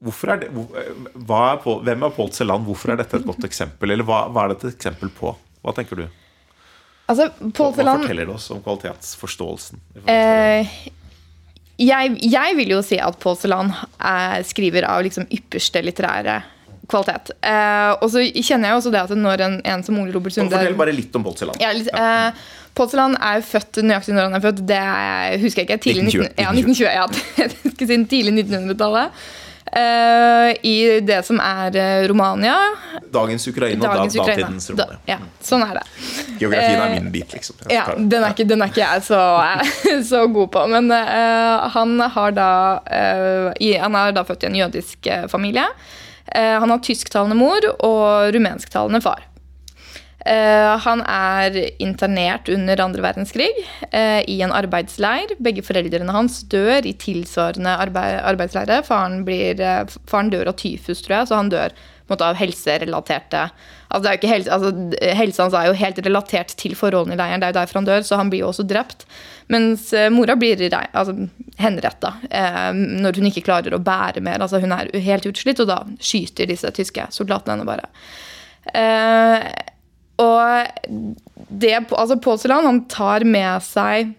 [0.00, 2.64] Hvorfor er det, er Paul, hvem er Paul Celan?
[2.64, 3.92] Hvorfor er dette et godt eksempel?
[3.92, 5.34] Eller hva, hva er dette et eksempel på?
[5.60, 6.06] Hva tenker du?
[7.10, 9.82] Altså, Hva forteller det oss om kvalitetsforståelsen?
[10.06, 10.78] Eh,
[11.80, 13.72] jeg, jeg, vil jo si at Paul Celan
[14.46, 16.38] skriver av liksom ypperste litterære
[16.90, 17.32] kvalitet.
[17.46, 20.54] Eh, og så kjenner jeg også det at når en, en som Ole Robert Sunde
[20.54, 21.60] Fortell bare litt om Paul Celan.
[21.62, 22.48] Ja, litt, eh,
[22.80, 24.64] er født nøyaktig når han er født.
[24.68, 24.80] Det
[25.42, 25.80] husker jeg ikke.
[25.86, 26.34] Tidlig 1920.
[26.40, 29.22] Ja, 1920 ja, tidlig 1900-tallet.
[29.70, 32.56] Uh, I det som er uh, Romania.
[33.12, 34.40] Dagens Ukraina, Dagens da, Ukraina.
[34.42, 34.98] datidens Romania.
[35.06, 35.84] Da, ja, sånn er det.
[36.40, 37.60] Geografien er min bit, liksom.
[37.70, 39.22] Ja, den er, ikke, den er ikke, jeg så,
[40.10, 40.66] så god på.
[40.74, 42.50] Men uh, han har da
[43.62, 45.66] i, Han er da født i en jødisk familie.
[46.34, 49.29] han har tysktalende mor og rumensktalende far.
[50.20, 53.48] Uh, han er internert under andre verdenskrig
[53.88, 55.32] uh, i en arbeidsleir.
[55.40, 58.82] Begge foreldrene hans dør i tilsvarende arbeid, arbeidsleire.
[58.84, 61.72] Faren, blir, uh, faren, dør av tyfus, tror jeg, så han dør
[62.10, 63.44] av helserelaterte
[63.94, 64.72] altså, helse, altså,
[65.14, 67.86] Helsa hans er jo helt relatert til forholdene i leiren, det er jo derfor han
[67.86, 69.06] dør, så han blir jo også drept.
[69.54, 71.14] Mens mora blir altså,
[71.62, 72.16] henretta
[72.74, 74.42] når hun ikke klarer å bære mer.
[74.42, 77.86] altså Hun er helt utslitt, og da skyter disse tyske soldatene henne bare.
[80.20, 80.96] Og
[81.48, 84.16] det, altså Påseland han tar med seg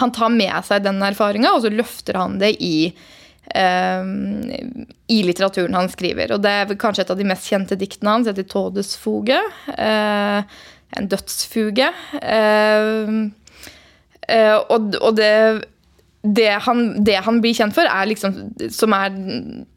[0.00, 2.88] han tar med seg den erfaringa, og så løfter han det i,
[3.54, 4.02] uh,
[5.12, 6.32] i litteraturen han skriver.
[6.34, 9.42] Og det er kanskje et av de mest kjente diktene hans, heter 'Todesfuge'.
[9.76, 10.40] Uh,
[10.98, 11.92] en dødsfuge.
[12.16, 13.30] Uh,
[14.72, 15.30] og, og det
[16.24, 18.36] det han, det han, blir kjent for, er liksom,
[18.72, 19.12] som er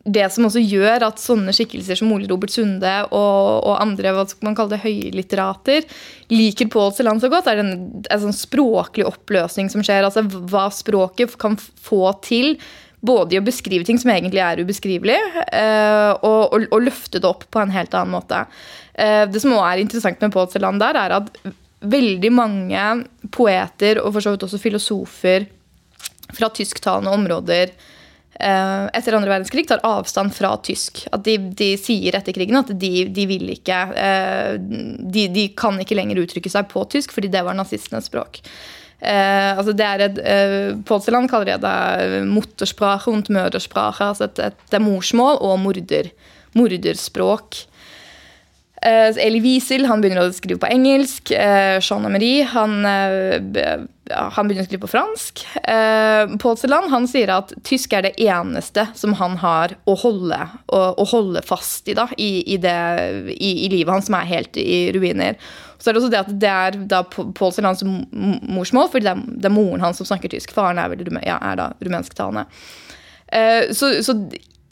[0.08, 4.24] det som også gjør at sånne skikkelser som Ole Robert Sunde og, og andre hva
[4.30, 5.84] skal man kalle det, høylitterater
[6.32, 10.08] liker Pål Celan så godt, er en, en sånn språklig oppløsning som skjer.
[10.08, 12.56] altså Hva språket kan få til.
[13.04, 15.20] Både i å beskrive ting som egentlig er ubeskrivelig,
[15.54, 18.40] eh, og, og, og, løfte det opp på en helt annen måte.
[18.96, 21.30] Eh, det som også er interessant med Pål Celan der, er at
[21.78, 22.88] veldig mange
[23.36, 25.46] poeter, og for så vidt også filosofer,
[26.34, 27.72] fra tysktalende områder
[28.40, 31.06] eh, etter andre verdenskrig tar avstand fra tysk.
[31.12, 35.80] At de, de sier etter krigen at de, de vil ikke eh, de, de, kan
[35.82, 38.42] ikke lenger uttrykke seg på tysk, fordi det var nazistenes språk.
[38.98, 40.22] Eh, altså det er et,
[40.90, 43.13] Polseland kaller det det muttersprache.
[44.12, 46.13] Altså et, et, det er morsmål og morder,
[46.58, 47.63] morderspråk.
[48.88, 51.32] Elie Wiesel han begynner å skrive på engelsk.
[51.34, 52.86] Jean Amery han,
[54.12, 55.43] han, begynner å skrive på fransk.
[55.67, 60.39] Eh, Paul Celan han sier at tysk er det eneste som han har å holde,
[60.72, 62.76] å, å holde fast i, da, i, i, det,
[63.36, 65.39] i, livet hans, som er helt i ruiner.
[65.78, 69.24] Så er det også det at det er da Paul Celans morsmål, fordi det er,
[69.38, 70.56] det er, moren hans som snakker tysk.
[70.56, 72.48] Faren er, vel, ja, er da rumensktalende.
[73.76, 74.15] så, så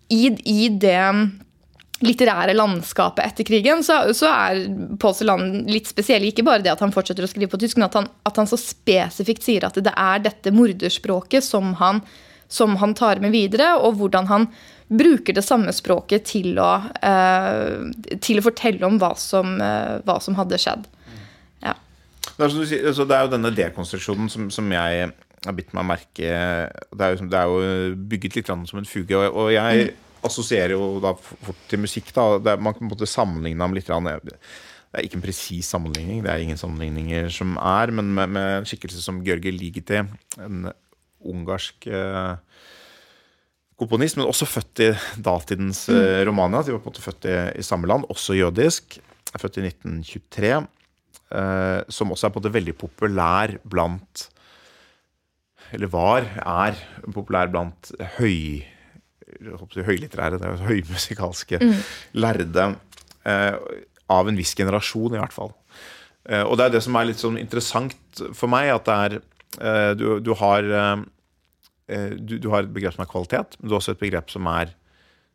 [0.09, 1.01] i, i det
[2.05, 4.61] litterære landskapet etter krigen, så, så er
[5.01, 6.27] Pål Seland litt spesiell.
[6.27, 8.49] Ikke bare det at han fortsetter å skrive på tysk, men at han, at han
[8.49, 12.03] så spesifikt sier at det er dette morderspråket som han,
[12.51, 14.47] som han, tar med videre, og hvordan han
[14.87, 20.19] bruker det samme språket til å, uh, til å fortelle om hva som, uh, hva
[20.21, 20.85] som hadde skjedd.
[21.65, 21.73] Ja.
[22.35, 25.09] Det er, sier, altså, det er jo denne dekonstruksjonen som, som jeg
[25.45, 26.29] har bitt meg merke
[26.89, 29.17] Det er jo, det er jo bygget litt som en fuge.
[29.17, 29.91] Og, og jeg
[30.25, 32.13] assosierer jo da fort til musikk.
[32.15, 33.89] da det Man kan på en måte sammenligne dem litt.
[33.89, 38.51] Det er ikke en presis sammenligning, det er ingen sammenligninger som er, men med, med
[38.61, 39.99] en skikkelse som Georgi Ligeti,
[40.39, 40.69] en
[41.25, 42.37] ungarsk eh,
[43.75, 44.87] komponist, men også født i
[45.25, 46.61] datidens eh, Romania.
[46.63, 48.95] De var på en måte født i, i samme land, også jødisk.
[49.33, 50.53] Er født i 1923.
[51.35, 54.29] Eh, som også er på en måte veldig populær blant
[55.73, 56.77] Eller var, er
[57.11, 59.24] populær blant høy jeg håper å si
[59.85, 61.59] høylitterære, det er høymusikalske
[62.17, 62.67] lærde
[63.27, 63.57] eh,
[64.11, 65.53] av en viss generasjon, i hvert fall.
[66.29, 69.17] Eh, og det er det som er litt sånn interessant for meg, at det er
[69.19, 70.71] eh, du, du har
[71.85, 74.47] du, du har et begrep som er kvalitet, men du har også et begrep som
[74.49, 74.71] er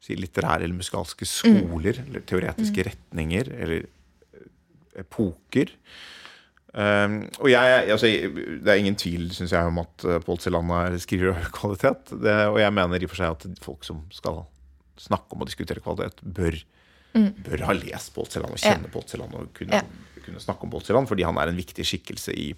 [0.02, 3.84] si, litterære eller musikalske skoler, eller teoretiske retninger, eller
[4.98, 5.70] epoker.
[6.70, 10.98] Um, og jeg, altså, Det er ingen tvil synes jeg, om at uh, Pål Celan
[11.02, 12.12] skriver av høy kvalitet.
[12.12, 14.44] Det, og jeg mener i og for seg at folk som skal
[15.00, 16.58] snakke om og diskutere kvalitet, bør,
[17.48, 18.94] bør ha lest Pål Celan og kjenne Ja.
[18.94, 19.82] Pål Celan og kunne,
[20.22, 22.52] kunne snakke om Pål fordi han er en viktig skikkelse i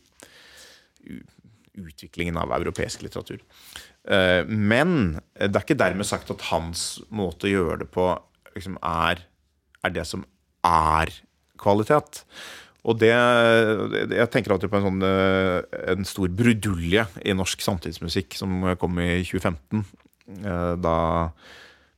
[1.73, 3.41] utviklingen av europeisk litteratur.
[4.05, 8.11] Uh, men det er ikke dermed sagt at hans måte å gjøre det på
[8.53, 9.25] liksom er,
[9.81, 10.27] er det som
[10.69, 11.15] er
[11.63, 12.27] kvalitet.
[12.83, 15.59] Og det, Jeg tenker alltid på en sånn eh,
[15.93, 19.85] En stor brudulje i norsk samtidsmusikk som kom i 2015.
[20.43, 20.97] eh, Da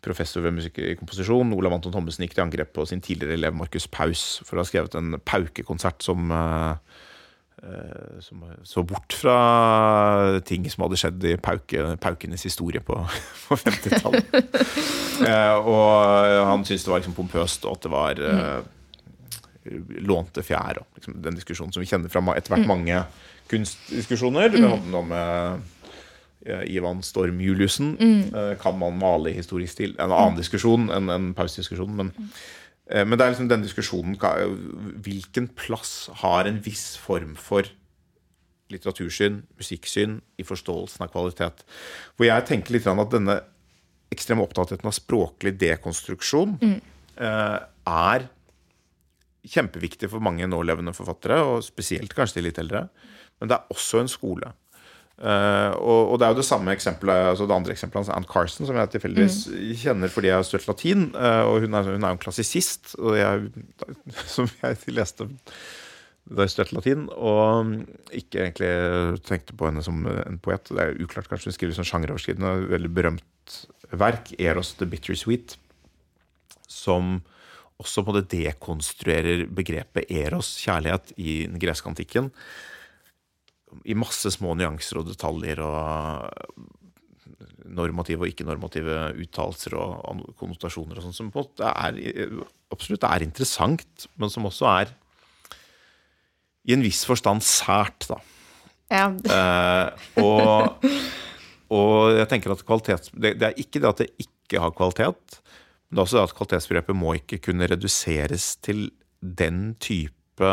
[0.05, 3.55] professor ved musikk i komposisjon Olav Anton Thommessen gikk til angrep på sin tidligere elev
[3.57, 6.77] Markus Paus for å ha skrevet en paukekonsert som eh,
[8.21, 12.99] som så bort fra ting som hadde skjedd i pauke, paukenes historie på,
[13.49, 14.29] på 50-tallet.
[15.15, 18.65] Eh, og han syntes det var liksom pompøst, og at det var eh,
[19.65, 20.81] lånte fjær.
[20.83, 23.05] Og liksom den diskusjonen som vi kjenner fra etter hvert mange
[23.51, 24.53] kunstdiskusjoner.
[24.55, 25.63] Vi hadde noe med
[26.47, 27.95] eh, Ivan Storm Juliussen.
[28.01, 28.59] Mm.
[28.61, 29.97] kan man male i historisk stil?
[29.99, 31.97] En annen diskusjon enn en pausdiskusjon.
[32.01, 32.29] Men, mm.
[33.09, 34.19] men det er liksom den diskusjonen
[35.05, 37.69] Hvilken plass har en viss form for
[38.73, 41.67] litteratursyn, musikksyn, i forståelsen av kvalitet?
[42.17, 43.41] Hvor jeg tenker litt at denne
[44.15, 46.79] ekstreme opptattheten av språklig dekonstruksjon mm.
[47.19, 48.29] er
[49.45, 52.87] kjempeviktig for mange nålevende forfattere, og spesielt kanskje de litt eldre.
[53.41, 54.53] Men det er også en skole.
[55.15, 58.27] Uh, og, og det er jo det samme eksempelet altså det andre eksempelet hans, Ann
[58.27, 59.37] Carson, som jeg tilfeldigvis
[59.79, 61.05] kjenner fordi jeg har studert latin.
[61.15, 63.49] Uh, og hun er, hun er jo en klassisist, jeg,
[64.35, 65.29] som jeg leste
[66.25, 67.75] da jeg studerte latin, og
[68.17, 68.71] ikke egentlig
[69.29, 70.71] tenkte på henne som en poet.
[70.73, 73.59] Det er jo uklart, kanskje hun skriver sånn sjangeroverskridende, veldig berømt
[73.93, 75.59] verk, 'Eros the Bittersweet',
[76.65, 77.21] som
[77.83, 82.31] også på det dekonstruerer begrepet eros, kjærlighet, i den greske antikken.
[83.85, 86.31] I masse små nyanser og detaljer og
[87.75, 92.37] normative og ikke-normative uttalelser og konnotasjoner og sånn, som på en er,
[92.75, 94.95] absolutt er interessant, men som også er
[96.65, 98.21] i en viss forstand sært, da.
[98.93, 100.85] Ja, Eh, og,
[101.73, 105.41] og jeg tenker at kvalitet det, det er ikke det at det ikke har kvalitet,
[105.95, 108.89] men det er også det at kvalitetsbegrepet må ikke kunne reduseres til
[109.23, 110.51] den type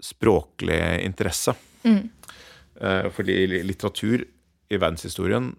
[0.00, 1.52] språklig interesse.
[1.84, 2.08] Mm.
[3.14, 3.34] fordi
[3.66, 4.22] litteratur
[4.70, 5.50] i verdenshistorien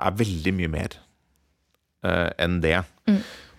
[0.00, 0.96] er veldig mye mer
[2.04, 2.76] eh, enn det.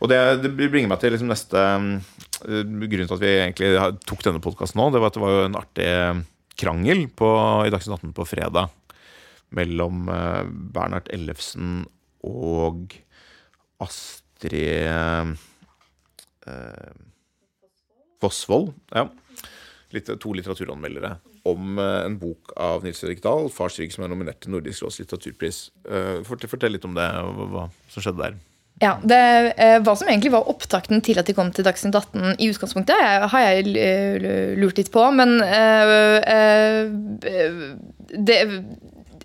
[0.01, 2.01] Og det, det bringer meg til liksom neste grunn
[2.41, 3.71] Grunnen til at vi egentlig
[4.09, 5.89] tok denne podkasten nå, det var at det var en artig
[6.57, 7.27] krangel på,
[7.67, 8.71] i Dagsnytt 18 på fredag
[9.53, 11.83] mellom eh, Bernhard Ellefsen
[12.25, 12.95] og
[13.81, 14.53] Astrid
[16.47, 16.91] eh,
[18.21, 18.73] Fossvold.
[18.93, 19.07] Ja.
[20.21, 21.17] To litteraturanmeldere
[21.49, 24.85] om eh, en bok av Nils Erik Dahl, 'Fars rygg', som er nominert til Nordisk
[24.85, 25.63] råds litteraturpris.
[25.89, 27.07] Eh, fort- Fortell litt om det,
[27.51, 28.39] hva, som skjedde der.
[28.81, 29.17] Ja, det,
[29.85, 32.97] Hva som egentlig var opptakten til at de kom til Dagsnytt 18 i utgangspunktet,
[33.29, 35.03] har jeg lurt litt på.
[35.13, 35.35] Men
[38.25, 38.39] det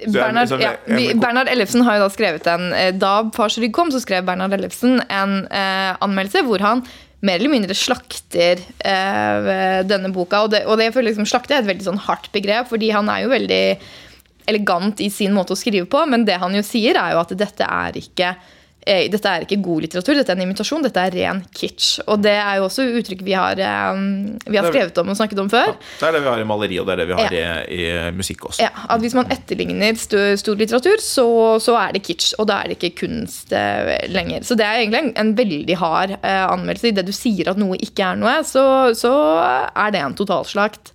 [0.05, 3.93] Bernhard, ja, vi, Bernhard Ellefsen har jo da skrevet en eh, Da Fars rygg kom,
[3.93, 6.85] så skrev Bernhard Ellefsen en eh, anmeldelse hvor han
[7.25, 10.45] mer eller mindre slakter eh, denne boka.
[10.45, 12.93] Og det, og det jeg føler liksom slakte er et veldig sånn hardt begrep, fordi
[12.95, 13.63] han er jo veldig
[14.47, 17.33] elegant i sin måte å skrive på, men det han jo sier, er jo at
[17.39, 18.37] dette er ikke
[18.87, 21.99] eh, dette er ikke god litteratur, dette er en imitasjon, dette er ren kitsch.
[22.07, 24.01] Og det er jo også uttrykk vi har, eh,
[24.47, 25.75] vi har skrevet om og snakket om før.
[26.01, 27.53] Det er det vi har i maleri, og det er det vi har Ja.
[27.67, 28.63] i, i musikk også.
[28.63, 31.27] Ja, at Hvis man etterligner stor, stor litteratur, så,
[31.63, 34.47] så er det kitsch, og da er det ikke kunst eh, lenger.
[34.47, 36.53] Så det er egentlig en, en veldig hard anmeldelse.
[36.57, 36.95] anmeldelse.
[36.97, 38.63] det du sier at noe ikke er noe, så,
[38.97, 39.13] så
[39.75, 40.93] er det en totalslakt.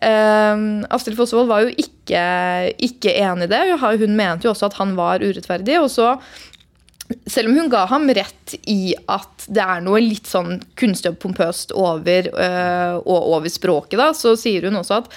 [0.00, 2.20] Uh, Astrid Fossvold var jo ikke,
[2.80, 3.60] ikke enig i det.
[4.00, 5.76] Hun mente jo også at han var urettferdig.
[5.80, 6.14] og så
[7.26, 11.20] selv om hun ga ham rett i at det er noe litt sånn kunstig og
[11.22, 15.14] pompøst over, øh, over språket, da, så sier hun også at,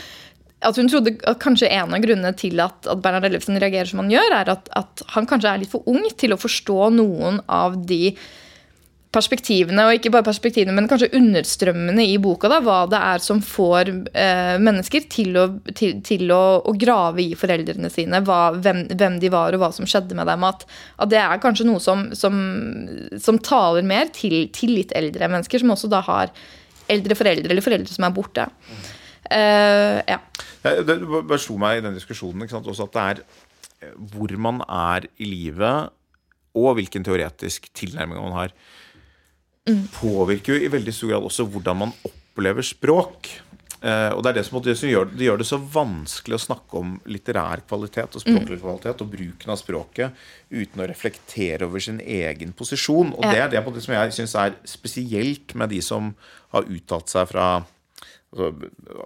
[0.69, 4.03] at hun trodde at kanskje en av grunnene til at, at Bernhard Ellefsen reagerer som
[4.03, 7.41] han gjør, er at, at, han kanskje er litt for ung til å forstå noen
[7.51, 8.15] av de
[9.13, 12.49] perspektivene, og ikke bare perspektivene, men kanskje understrømmene i boka.
[12.52, 15.45] da, Hva det er som får eh, mennesker til, å,
[15.78, 18.23] til, til å, å, grave i foreldrene sine.
[18.26, 20.47] Hva, hvem, hvem, de var, og hva som skjedde med dem.
[20.47, 20.65] At,
[20.97, 22.41] at det er kanskje noe som, som,
[23.21, 26.34] som taler mer til, til, litt eldre mennesker, som også da har
[26.91, 28.49] eldre foreldre, eller foreldre som er borte.
[29.30, 30.19] Uh, ja.
[30.63, 35.08] Det bare slo meg i den diskusjonen også at det er eh, hvor man er
[35.15, 35.93] i livet,
[36.54, 38.54] og hvilken teoretisk tilnærming man har
[39.69, 39.88] mm.
[39.95, 43.32] påvirker jo i veldig stor grad også hvordan man opplever språk.
[43.84, 46.43] Eh, og Det er det som, det som gjør, det gjør, det så vanskelig å
[46.45, 48.63] snakke om litterær kvalitet og språklig mm.
[48.63, 50.23] kvalitet og bruken av språket
[50.54, 53.12] uten å reflektere over sin egen posisjon.
[53.12, 53.34] Og ja.
[53.34, 56.13] det er det som jeg syns er spesielt med de som
[56.56, 58.54] har uttalt seg fra altså,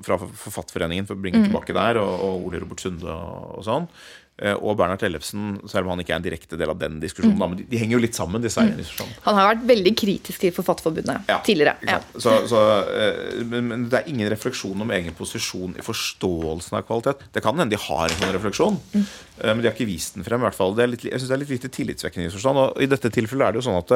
[0.05, 1.49] fra Forfatterforeningen, for å bringe mm.
[1.49, 3.89] tilbake der, og, og Ole Robert Sunde og, og sånn.
[4.37, 7.39] Eh, og Bernhard Ellefsen, selv om han ikke er en direkte del av den diskusjonen.
[7.39, 7.43] Mm.
[7.55, 9.13] men de, de, henger jo litt sammen, disse mm.
[9.23, 11.73] Han har vært veldig kritisk til Forfatterforbundet ja, tidligere.
[11.89, 11.97] Ja.
[12.13, 16.85] Så, så, eh, men, men, det er ingen refleksjon om egen posisjon i forståelsen av
[16.85, 17.25] kvalitet.
[17.33, 19.07] Det kan hende de har en sånn refleksjon, mm.
[19.37, 20.41] Eh, men de har ikke vist den frem.
[20.41, 20.77] i hvert fall.
[20.77, 22.61] Litt, jeg synes det er litt lite tillitsvekkende i forstand.
[22.61, 23.95] Og i dette tilfellet er det jo sånn at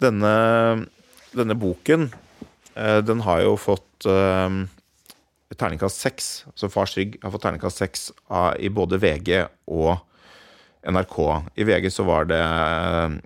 [0.00, 0.34] denne,
[1.36, 2.10] denne boken
[3.04, 4.06] den har jo fått
[5.58, 6.30] terningkast seks.
[6.58, 8.10] Så Fars rygg har fått terningkast seks
[8.58, 9.98] i både VG og
[10.86, 11.16] NRK.
[11.60, 13.16] I VG så var det eh,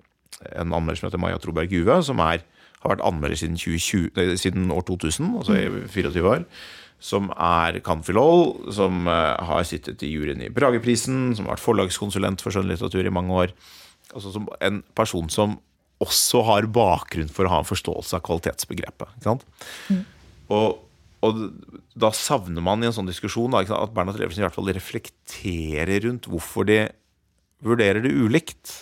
[0.59, 2.43] en anmelder som heter Maja Troberg Juve, som er,
[2.81, 6.47] har vært anmelder siden, 2020, siden, år 2000, altså i 24 år.
[7.05, 12.41] Som er Canfilol, som uh, har sittet i juryen i Brageprisen, som har vært forlagskonsulent
[12.41, 13.53] for skjønnlitteratur i mange år.
[14.15, 15.57] Altså som en person som
[16.03, 19.11] også har bakgrunn for å ha en forståelse av kvalitetsbegrepet.
[19.15, 19.45] Ikke sant?
[19.91, 20.01] Mm.
[20.55, 20.84] Og
[21.25, 21.41] og
[21.97, 26.05] da savner man i en sånn diskusjon da, at Bernhard Leversen i hvert fall reflekterer
[26.05, 26.83] rundt hvorfor de
[27.65, 28.73] vurderer det ulikt.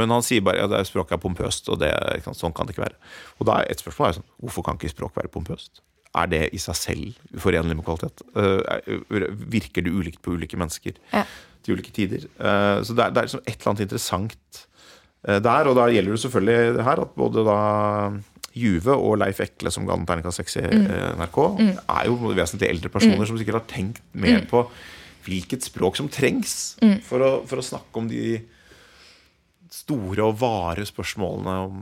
[0.00, 1.92] Men han sier bare at ja, språket er pompøst, og det,
[2.24, 2.98] sånn kan det ikke være.
[3.38, 5.82] Og da er et spørsmål er sånn, hvorfor kan ikke språk være pompøst?
[6.18, 8.24] Er det i seg selv uforenlig med kvalitet?
[8.36, 8.60] Uh,
[9.52, 11.24] virker det ulikt på ulike mennesker ja.
[11.64, 12.26] til ulike tider?
[12.36, 14.60] Uh, så det er, det er liksom et eller annet interessant
[15.28, 17.60] uh, der, og da gjelder det selvfølgelig her at både da
[18.52, 20.88] Juve og Leif Ekle, som ga den terningkast 6 i mm.
[21.20, 21.70] NRK, mm.
[21.94, 23.28] er jo vesentlig eldre personer mm.
[23.30, 24.66] som sikkert har tenkt mer på
[25.26, 26.56] hvilket språk som trengs
[27.06, 28.40] for å, for, å, snakke om de
[29.72, 31.76] store og vare spørsmålene om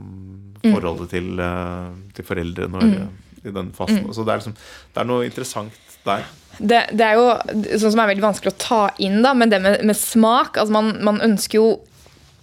[0.61, 2.93] forholdet til, uh, til foreldre når,
[3.41, 4.05] i den fasen.
[4.13, 4.55] Så det er, liksom,
[4.93, 6.27] det er noe interessant der.
[6.57, 9.61] Det, det, er jo sånn som er veldig vanskelig å ta inn, da, men det
[9.63, 11.69] med, med smak altså man, man, ønsker jo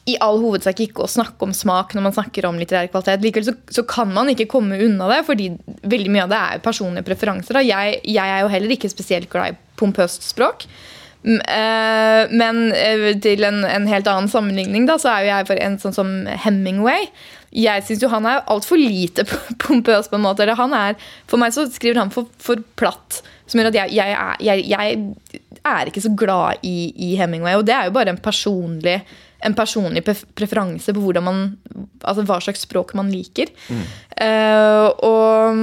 [0.08, 3.24] i all hovedsak ikke å snakke om smak når man snakker om litterær kvalitet.
[3.24, 5.50] Likevel så, så, kan man ikke komme unna det, fordi
[5.82, 7.60] veldig mye av det er personlige preferanser.
[7.66, 10.68] Jeg, jeg, er jo heller ikke spesielt glad i pompøst språk.
[11.28, 15.64] Eh, men eh, til en, en, helt annen sammenligning da, så er jo jeg for
[15.66, 17.08] en sånn som Hemingway.
[17.58, 19.24] Jeg syns jo han er altfor lite
[19.64, 20.48] pompøs, på en måte.
[20.58, 23.22] Han er, for meg så skriver han for, for platt.
[23.48, 23.96] Som gjør at jeg,
[24.44, 24.98] jeg, jeg,
[25.64, 27.56] er, ikke så glad i, i Hemingway.
[27.56, 29.00] Og det er jo bare en personlig
[29.46, 31.42] en personlig preferanse på man,
[32.02, 33.50] altså hva slags språk man liker.
[33.70, 33.82] Mm.
[34.18, 35.60] Uh, og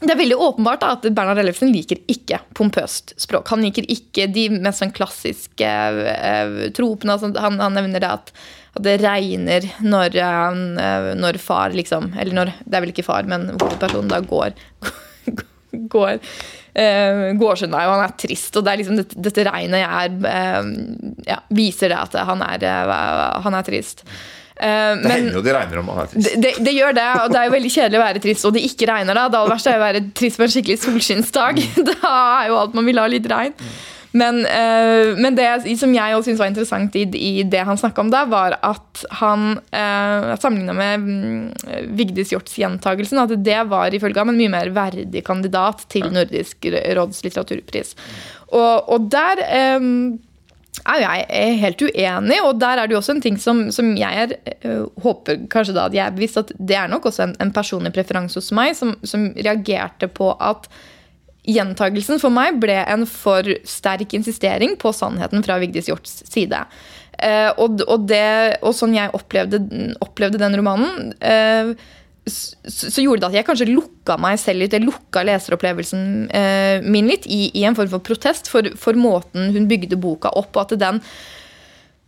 [0.00, 3.48] det er veldig åpenbart da, at Bernhard Ellefsen liker ikke pompøst språk.
[3.52, 7.16] Han liker ikke de mest sånn klassiske uh, tropene.
[7.16, 8.32] Altså, han, han, nevner det at,
[8.76, 13.28] at det regner når, uh, når, far liksom Eller når, det er vel ikke far,
[13.28, 14.56] men hovedpersonen da går,
[15.96, 16.20] går
[16.76, 20.16] uh, Gårdskjønn er jo han er trist, og det er liksom dette, dette regnet er,
[20.22, 20.72] uh,
[21.26, 24.04] ja, viser det at han er, uh, han er trist.
[24.56, 26.30] Uh, det hender jo det regner om man er trist.
[26.30, 28.56] Det, det, det, gjør det, og det er jo veldig kjedelig å være trist, og
[28.56, 29.26] det ikke regner da.
[29.32, 31.60] Det aller verste er å være trist på en skikkelig solskinnsdag.
[31.92, 33.56] da er jo alt man vil ha litt regn.
[34.16, 38.04] Men, uh, men, det som jeg også syntes var interessant i, i, det han snakka
[38.04, 43.94] om da, var at han uh, sammenligna med um, Vigdis Hjorts gjentagelsen, at det var
[43.94, 47.92] ifølge ham en mye mer verdig kandidat til Nordisk råds litteraturpris.
[48.54, 49.44] Og, og der
[49.76, 50.16] um,
[50.86, 54.26] er jeg helt uenig, og der er det jo også en ting som, som jeg
[54.26, 57.38] er, uh, håper kanskje da at jeg er bevisst at det er nok også en,
[57.42, 60.70] en personlig preferanse hos meg, som, som reagerte på at
[61.46, 66.64] Gjentagelsen for meg ble en for sterk insistering på sannheten fra Vigdis Hjorts side.
[67.22, 69.62] Eh, og, og, det, og, sånn jeg opplevde,
[70.04, 71.72] opplevde den romanen eh,
[72.26, 74.74] så, gjorde det at jeg kanskje lukka meg selv litt.
[74.74, 79.52] Jeg lukka leseropplevelsen eh, min litt i, i, en form for protest for, for, måten
[79.54, 81.00] hun bygde boka opp og at den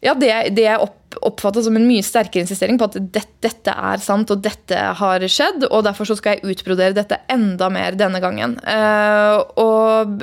[0.05, 3.73] ja, det, det jeg opp, oppfatta som en mye sterkere insistering på at det, dette
[3.73, 8.21] er sant og dette har skjedd, og derfor skal jeg utbrodere dette enda mer denne
[8.23, 8.55] gangen.
[8.63, 10.23] Uh, og,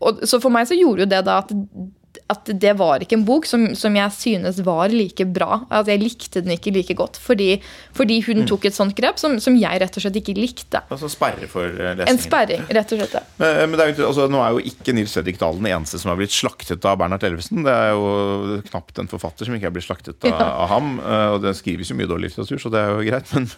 [0.00, 1.52] og, så for meg så gjorde jo det da at
[2.32, 5.58] at det var ikke en bok som, som, jeg synes var like bra.
[5.68, 7.18] At jeg likte den ikke like godt.
[7.20, 7.58] Fordi,
[7.96, 8.46] fordi hun mm.
[8.48, 10.80] tok et sånt grep som, som, jeg rett og slett ikke likte.
[10.88, 12.14] Altså sperre for eh, lesningen.
[12.14, 13.18] En sperring, rett og slett.
[13.36, 16.00] Men, eh, men er jo, altså, nå er jo ikke Nils Fredrik Dahl den eneste
[16.00, 17.66] som har blitt slaktet av Bernhard Elvesen.
[17.68, 20.48] Det er jo knapt en forfatter som ikke er blitt slaktet av, ja.
[20.64, 20.96] av ham.
[21.04, 23.36] Eh, og det skrives jo mye dårlig litteratur, så det er jo greit.
[23.36, 23.52] Men,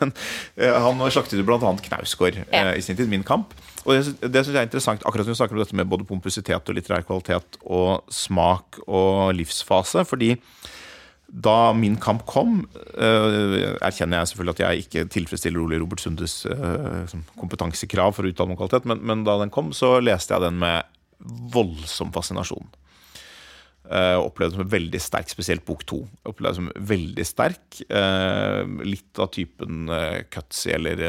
[0.58, 1.62] men han slaktet jo bl.a.
[1.86, 2.66] Knausgård ja.
[2.74, 3.06] i sin tid.
[3.14, 3.54] Min kamp.
[3.87, 6.07] Og det, det synes jeg er interessant, akkurat som vi snakker om dette med både
[6.09, 10.05] pompositet og litterær kvalitet og smak og livsfase.
[10.05, 10.34] fordi
[11.26, 12.61] da min kamp kom,
[12.95, 17.03] uh, erkjenner jeg selvfølgelig at jeg ikke tilfredsstiller Ole Robert Sundes uh,
[17.39, 20.61] kompetansekrav for å uttale om kvalitet, men, men, da den kom, så leste jeg den
[20.62, 20.87] med
[21.53, 22.70] voldsom fascinasjon.
[23.87, 26.01] Uh, opplevde det som veldig sterk, spesielt bok to.
[26.26, 27.66] Opplevde det som veldig sterk.
[27.87, 31.03] Uh, litt av typen uh, Cutsy eller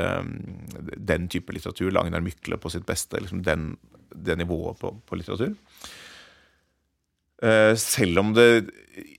[1.09, 1.89] den type litteratur.
[1.95, 3.17] Lagnar Mykle på sitt beste.
[3.23, 3.71] Liksom den,
[4.13, 5.55] det nivået på, på litteratur.
[7.77, 8.65] selv om det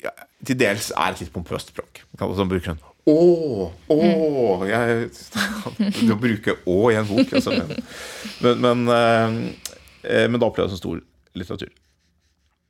[0.02, 0.10] ja,
[0.42, 2.02] til dels er et litt pompøst språk.
[2.18, 3.98] Som bruker en å, å
[4.68, 5.06] jeg,
[6.08, 7.30] Du bruker 'å' i en bok.
[7.32, 7.54] Altså,
[8.44, 11.00] men, men, men, da opplevde jeg det som stor
[11.38, 11.72] litteratur.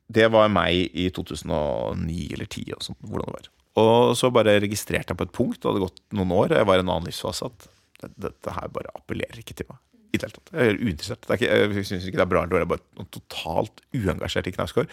[0.09, 2.77] Det var meg i 2009 eller 2010.
[2.77, 3.51] Og sånn, hvordan det var.
[3.79, 6.79] Og så bare registrerte jeg på et punkt, det hadde gått noen år, jeg var
[6.79, 9.79] i en annen livsfase, at dette her bare appellerer ikke til meg.
[10.09, 10.51] I det hele tatt.
[10.55, 11.27] Jeg er uinteressert.
[11.27, 14.49] Er ikke, jeg syns ikke det er bra eller dårlig, jeg er bare totalt uengasjert
[14.49, 14.89] i Knausgård.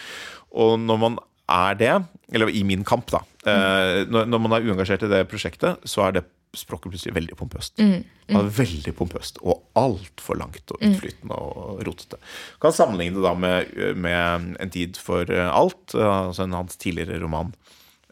[0.61, 1.19] Og når man
[1.57, 1.95] er det,
[2.35, 4.13] eller i min kamp, da mm.
[4.13, 6.27] når, man er uengasjert i det prosjektet, så er det
[6.59, 7.77] språket plutselig veldig pompøst.
[7.83, 8.51] Mm, mm.
[8.59, 10.87] Veldig pompøst og altfor langt og mm.
[10.91, 12.21] utflytende og rotete.
[12.63, 17.53] Kan sammenligne det da med, med, En tid for alt, altså en hans tidligere roman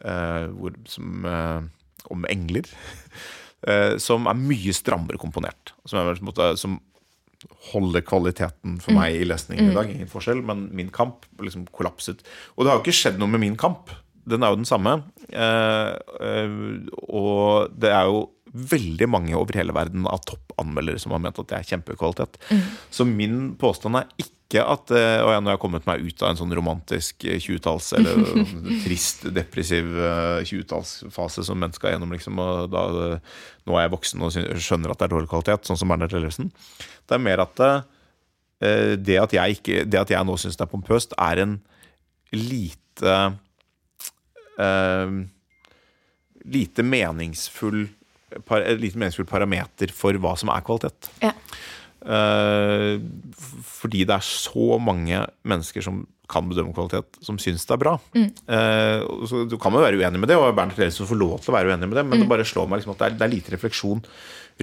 [0.04, 1.62] eh, hvor, som, eh,
[2.12, 2.68] om engler.
[3.64, 5.72] Eh, som er mye strammere komponert.
[5.88, 6.74] Som, er, måte, som
[7.70, 8.98] holder kvaliteten for mm.
[8.98, 9.76] meg i lesningen i mm.
[9.78, 9.92] dag.
[9.94, 12.20] Ingen forskjell, men min kamp liksom kollapset.
[12.54, 13.92] Og det har jo ikke skjedd noe med min kamp.
[14.28, 14.98] Den er jo den samme.
[15.32, 15.94] Eh,
[16.28, 16.58] eh,
[17.08, 21.50] og det er jo veldig mange over hele verden av toppanmeldere som har ment at
[21.50, 22.38] det er kjempekvalitet.
[22.50, 22.62] Mm.
[22.94, 26.28] Så min påstand er ikke at Og Og nå har jeg kommet meg ut av
[26.30, 28.44] en sånn romantisk 20-talls eh, eller
[28.84, 29.88] trist, depressiv
[30.46, 32.38] 20-tallsfase eh, som mennesker er gjennom, liksom.
[32.38, 32.84] Og da,
[33.66, 36.52] nå er jeg voksen og skjønner at det er dårlig kvalitet, sånn som Bernhard Ellefsen.
[37.02, 37.64] Det er mer at
[38.94, 41.58] det at jeg, ikke, det at jeg nå syns det er pompøst, er en
[42.36, 43.16] lite
[44.60, 45.18] uh,
[46.44, 47.86] Lite meningsfull
[48.34, 51.10] et lite meningsfullt parameter for hva som er kvalitet.
[51.22, 51.34] Ja.
[52.04, 53.00] Uh,
[53.64, 57.94] fordi det er så mange mennesker som kan bedømme kvalitet, som syns det er bra.
[58.16, 58.28] Mm.
[58.48, 61.52] Uh, så Du kan jo være uenig med det, og Bernt Lelsen får lov til
[61.52, 62.24] å være uenig med det, men mm.
[62.24, 64.04] det bare slår meg liksom at det er, det er, lite refleksjon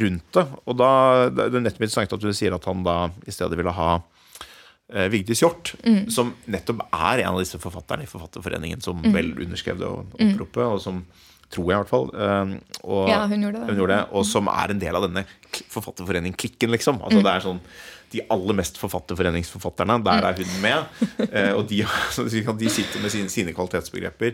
[0.04, 0.46] rundt det.
[0.66, 0.92] Og da
[1.30, 5.08] det er nettopp interessant at du sier at han da i stedet ville ha uh,
[5.14, 6.04] Vigdis Hjorth, mm.
[6.14, 9.12] som nettopp er en av disse forfatterne i Forfatterforeningen som mm.
[9.18, 11.04] vel underskrev det og oppropet, og som
[11.52, 12.12] tror jeg i hvert fall.
[12.16, 12.52] Ehm,
[12.84, 13.72] og, ja, hun gjorde det.
[13.72, 15.26] Hun gjorde det og som er en del av denne
[15.72, 17.02] forfatterforening-klikken, liksom.
[17.02, 17.26] Altså, mm.
[17.26, 17.66] det er sånn
[18.12, 19.96] de aller mest forfatterforeningsforfatterne.
[20.04, 20.88] Der er hun med.
[21.32, 21.78] Eh, og de,
[22.60, 24.34] de, sitter med sine, sine, kvalitetsbegreper.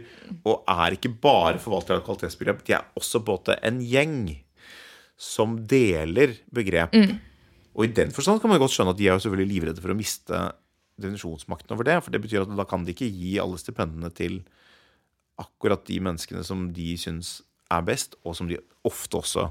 [0.49, 4.19] Og er ikke bare forvaltere av kvalitetsbegrep, de er også både en en gjeng
[5.17, 6.93] som deler begrep.
[6.93, 7.17] Mm.
[7.77, 9.93] Og i den forstand kan man godt skjønne at de er jo selvfølgelig livredde for
[9.93, 10.41] å miste
[10.97, 11.97] definisjonsmakten over det.
[12.03, 14.41] For det betyr at da kan de ikke gi alle stipendene til
[15.41, 17.39] akkurat de menneskene som de syns
[17.73, 19.47] er best, og som de ofte også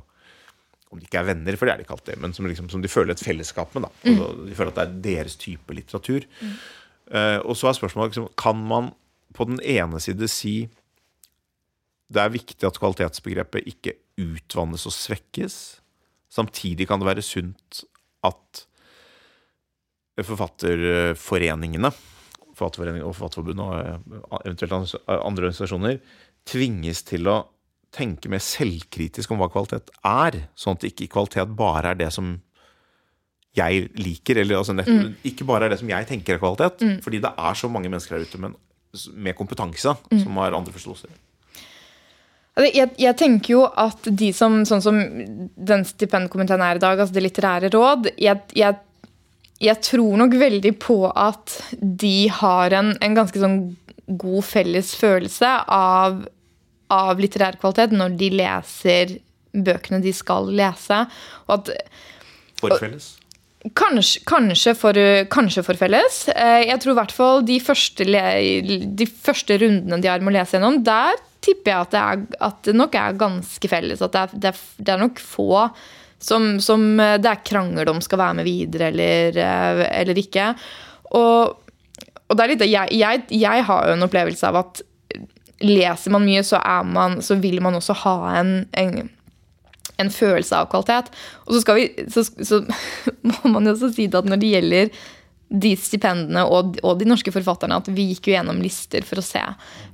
[0.93, 2.83] om de ikke er venner, for det er de ikke alltid, men som, liksom, som
[2.83, 3.89] de føler et fellesskap med.
[4.07, 4.47] mm.
[4.47, 6.27] De føler at det er deres type litteratur.
[6.41, 6.57] Mm.
[7.11, 8.93] Uh, og så er spørsmålet liksom, kan man
[9.35, 10.57] på den ene side si
[12.07, 15.57] det er viktig at kvalitetsbegrepet ikke utvannes og svekkes.
[16.31, 17.83] Samtidig kan det være sunt
[18.27, 18.63] at
[20.23, 21.91] forfatterforeningene
[22.57, 26.01] Forfatterforeningen og Forfatterforbundet og eh, eventuelt andre organisasjoner
[26.47, 27.43] tvinges til å
[27.97, 32.35] tenke mer selvkritisk om hva kvalitet er, sånn at ikke kvalitet bare er det som
[33.57, 35.23] jeg liker, eller altså mm.
[35.31, 36.83] ikke bare er det som jeg tenker er kvalitet.
[36.85, 36.99] Mm.
[37.05, 38.59] Fordi det er så mange mennesker der ute med,
[39.15, 40.19] med kompetanse mm.
[40.21, 41.15] som har andre forståelser.
[42.57, 47.13] Jeg, jeg, tenker jo at de som, sånn som den stipendkomiteen er i dag, altså
[47.13, 48.79] Det litterære råd jeg, jeg
[49.63, 53.61] jeg tror nok veldig på at de har en, en ganske sånn
[54.07, 56.21] god felles følelse av,
[56.93, 59.15] av litterær kvalitet når de leser
[59.57, 61.05] bøkene de skal lese.
[61.49, 61.73] Og at
[62.61, 63.15] Forfelles.
[63.77, 64.99] Kanskje, kanskje, for,
[65.33, 66.21] kanskje for felles.
[66.31, 70.37] Eh, Jeg tror i hvert fall de første, de første rundene de har med å
[70.37, 74.05] lese gjennom, der tipper jeg at det, er, at det nok er ganske felles.
[74.05, 75.67] At det er, det er, det er nok få
[76.23, 80.51] som, som eh, det er krangel om skal være med videre eller, eh, eller ikke.
[81.17, 81.57] Og,
[82.27, 84.85] og det er litt jeg, jeg, jeg har jo en opplevelse av at
[85.65, 89.07] leser man mye, så, man, så vil man også ha en, en
[89.97, 91.11] en følelse av kvalitet.
[91.47, 92.63] Og så, skal vi, så, så
[93.31, 94.91] må man jo også si at når det gjelder
[95.49, 99.25] de stipendene og, og de norske forfatterne, at vi gikk jo gjennom lister for å
[99.25, 99.43] se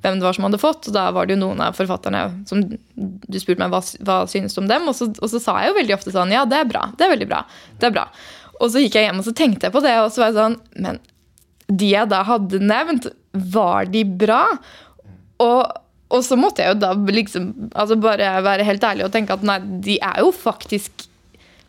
[0.01, 0.89] hvem det var som hadde fått.
[0.89, 4.57] Og da var det jo noen av forfatterne som du spurte meg hva, hva synes
[4.61, 6.71] om dem, og så, og så sa jeg jo veldig ofte sånn ja, det er
[6.71, 7.43] bra, det er veldig bra,
[7.81, 8.07] det er bra.
[8.63, 10.39] Og så gikk jeg hjem og så tenkte jeg på det, og så var jeg
[10.39, 11.01] sånn Men
[11.73, 13.07] de jeg da hadde nevnt,
[13.53, 14.43] var de bra?
[15.41, 15.63] Og,
[16.13, 19.47] og så måtte jeg jo da liksom altså bare være helt ærlig og tenke at
[19.47, 21.07] nei, de er jo faktisk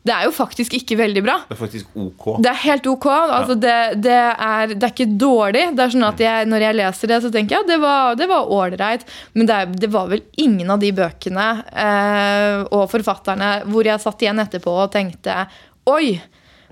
[0.03, 1.37] Det er jo faktisk ikke veldig bra.
[1.47, 2.25] Det er faktisk ok.
[2.43, 3.07] Det er helt ok.
[3.13, 5.63] Altså det, det, er, det er ikke dårlig.
[5.77, 8.19] Det er sånn at jeg, Når jeg leser det, så tenker jeg at det var,
[8.19, 9.07] det var ålreit.
[9.37, 14.27] Men det, det var vel ingen av de bøkene eh, og forfatterne hvor jeg satt
[14.27, 15.45] igjen etterpå og tenkte
[15.91, 16.19] Oi!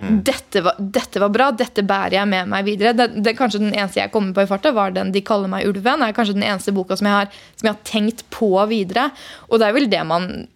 [0.02, 2.96] Dette var, dette var bra, dette bærer jeg med meg videre.
[2.98, 5.68] Det, det, kanskje Den eneste jeg kommer på i farta, var den 'De kaller meg
[5.70, 6.02] ulven'.
[6.02, 9.12] er kanskje den eneste boka som jeg, har, som jeg har tenkt på videre.
[9.50, 10.48] Og det er vel det man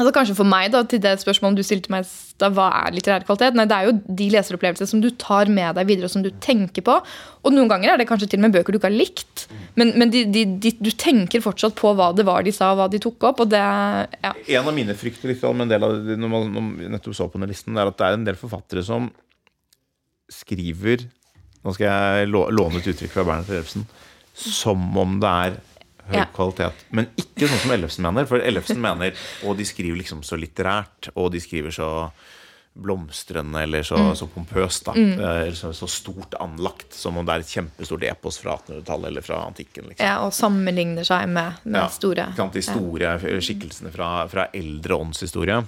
[0.00, 2.08] Altså Kanskje for meg, da, til det spørsmålet du stilte meg,
[2.40, 3.56] da, hva er litterær kvalitet?
[3.58, 6.30] Nei, Det er jo de leseropplevelser som du tar med deg videre, og som du
[6.40, 6.94] tenker på.
[7.44, 9.44] Og noen ganger er det kanskje til og med bøker du ikke har likt,
[9.76, 12.80] men, men de, de, de, du tenker fortsatt på hva det var de sa, og
[12.80, 13.44] hva de tok opp.
[13.44, 14.34] og det, ja.
[14.56, 17.36] En av mine frykter litt med en del av det, når man nettopp så på
[17.36, 19.12] denne listen, er at det er en del forfattere som
[20.30, 21.08] skriver
[21.60, 23.82] Nå skal jeg låne et uttrykk fra Bernhard Ellefsen.
[24.32, 25.58] Som om det er
[26.10, 26.26] høy Ja.
[26.34, 26.72] kvalitet.
[26.90, 28.26] Men ikke sånn som Ellefsen mener.
[28.26, 29.12] For Ellefsen mener
[29.46, 32.10] Og de skriver liksom så litterært, og de skriver så
[32.80, 34.14] blomstrende eller så, Mm.
[34.16, 34.84] så pompøst.
[34.84, 36.92] da Eller så, så stort anlagt.
[36.94, 39.88] Som om det er et kjempestort epos fra 1800-tallet eller fra antikken.
[39.88, 42.28] liksom ja, Og sammenligner seg med den ja, store.
[42.36, 45.66] sant, De store skikkelsene fra, fra eldre åndshistorie.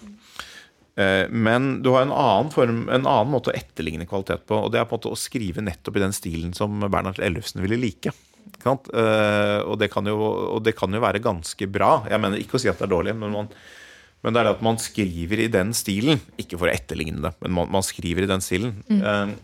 [0.97, 4.72] Eh, Men du har en annen, form, en annen måte å etterligne kvalitet på, og
[4.72, 7.76] det er på en måte å skrive nettopp i den stilen som Bernhard Ellefsen ville
[7.80, 8.12] like.
[8.64, 10.16] Eh, Og, det kan jo,
[10.57, 12.05] og det kan jo være ganske bra.
[12.09, 13.49] Jeg mener ikke å si at det er dårlig, men, man,
[14.22, 16.20] men det er det at man skriver i den stilen.
[16.38, 18.76] Ikke for å etterligne det, men man, man skriver i den stilen.
[18.90, 19.34] Eh,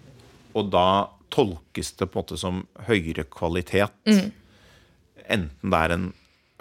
[0.55, 3.93] Og da tolkes det på en måte som høyere kvalitet
[5.29, 6.07] enten det er en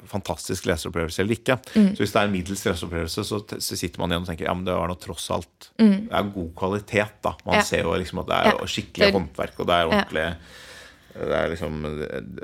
[0.07, 1.55] fantastisk leseropplevelse eller ikke.
[1.73, 4.53] Så hvis det er en middels leseopplevelse, så, så sitter man igjen og tenker ja,
[4.53, 7.31] men det var nå tross alt Det er god kvalitet, da.
[7.47, 7.63] Man Ja.
[7.63, 8.67] ser jo liksom at det er Ja.
[8.67, 10.27] skikkelig håndverk, og det er ordentlig
[11.17, 11.79] Det er liksom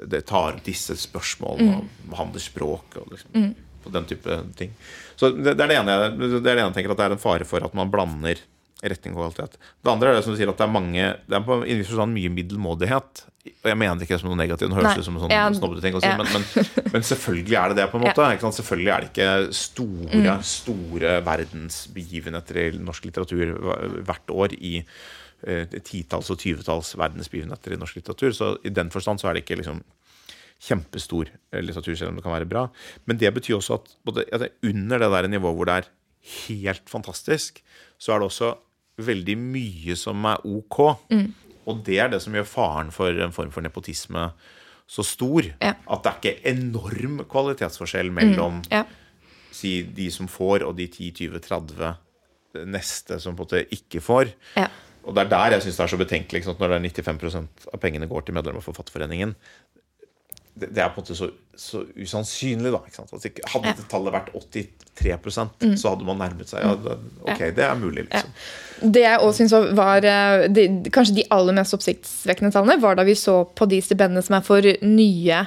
[0.10, 3.54] Det, tar opp disse spørsmålene og behandler språk og liksom
[3.84, 4.70] og den type ting.
[5.20, 7.06] Så det, det, er det, ene jeg, det er det ene jeg tenker at det
[7.10, 8.40] er en fare for at man blander
[8.84, 9.58] retning og kvalitet.
[9.84, 11.68] Det andre er det som du sier at det er mange Det er på en
[11.68, 13.24] viss forstand mye middelmådighet.
[13.64, 15.44] Og jeg mener ikke det som noe negativt, det høres ut som en sånn Ja.
[15.52, 16.16] snobbete ting å si, Ja.
[16.20, 18.28] men, men, men selvfølgelig er det det, på en måte.
[18.36, 18.56] Ikke sant?
[18.60, 23.52] Selvfølgelig er det ikke store, store verdensbegivenheter i norsk litteratur
[24.08, 24.78] hvert år i
[25.84, 28.32] titalls og tyvetalls verdensbegivenheter i norsk litteratur.
[28.36, 29.82] Så i den forstand så er det ikke liksom
[30.64, 32.68] kjempestor eh, litteratur, selv om det kan være bra.
[33.10, 35.90] Men det betyr også at både, at under det der nivået hvor det er
[36.48, 37.60] helt fantastisk,
[38.00, 38.54] så er det også
[39.04, 40.80] veldig mye som er ok.
[41.68, 44.30] Og det er det som gjør faren for en form for nepotisme
[44.88, 45.48] så stor.
[45.64, 45.74] Ja.
[45.90, 48.84] At det er ikke enorm kvalitetsforskjell mellom Ja.
[49.52, 51.96] si, de som får, og de 10-20-30
[52.70, 54.34] neste som på en måte ikke får.
[54.60, 54.68] Ja.
[55.04, 57.80] Og det er der jeg syns det er så betenkelig når det er 95% av
[57.84, 59.34] pengene går til medlemmer av Forfatterforeningen.
[60.54, 61.28] Det, det er på en måte så,
[61.58, 62.80] så usannsynlig, da.
[62.86, 63.18] Altså,
[63.56, 63.88] hadde Ja.
[63.90, 66.62] tallet vært 83% så hadde man nærmet seg.
[66.62, 68.30] Ja, det, ok, det er mulig, liksom.
[68.94, 73.16] Det jeg også synes var det, Kanskje de aller mest oppsiktsvekkende tallene var da vi
[73.18, 75.42] så på de stipendene som er for nye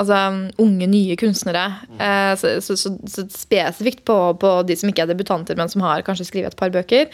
[0.00, 0.16] Altså
[0.62, 1.66] unge, nye kunstnere.
[2.00, 5.84] Eh, så, så, så, så spesifikt på, på de som ikke er debutanter, men som
[5.84, 7.10] har kanskje skrevet et par bøker.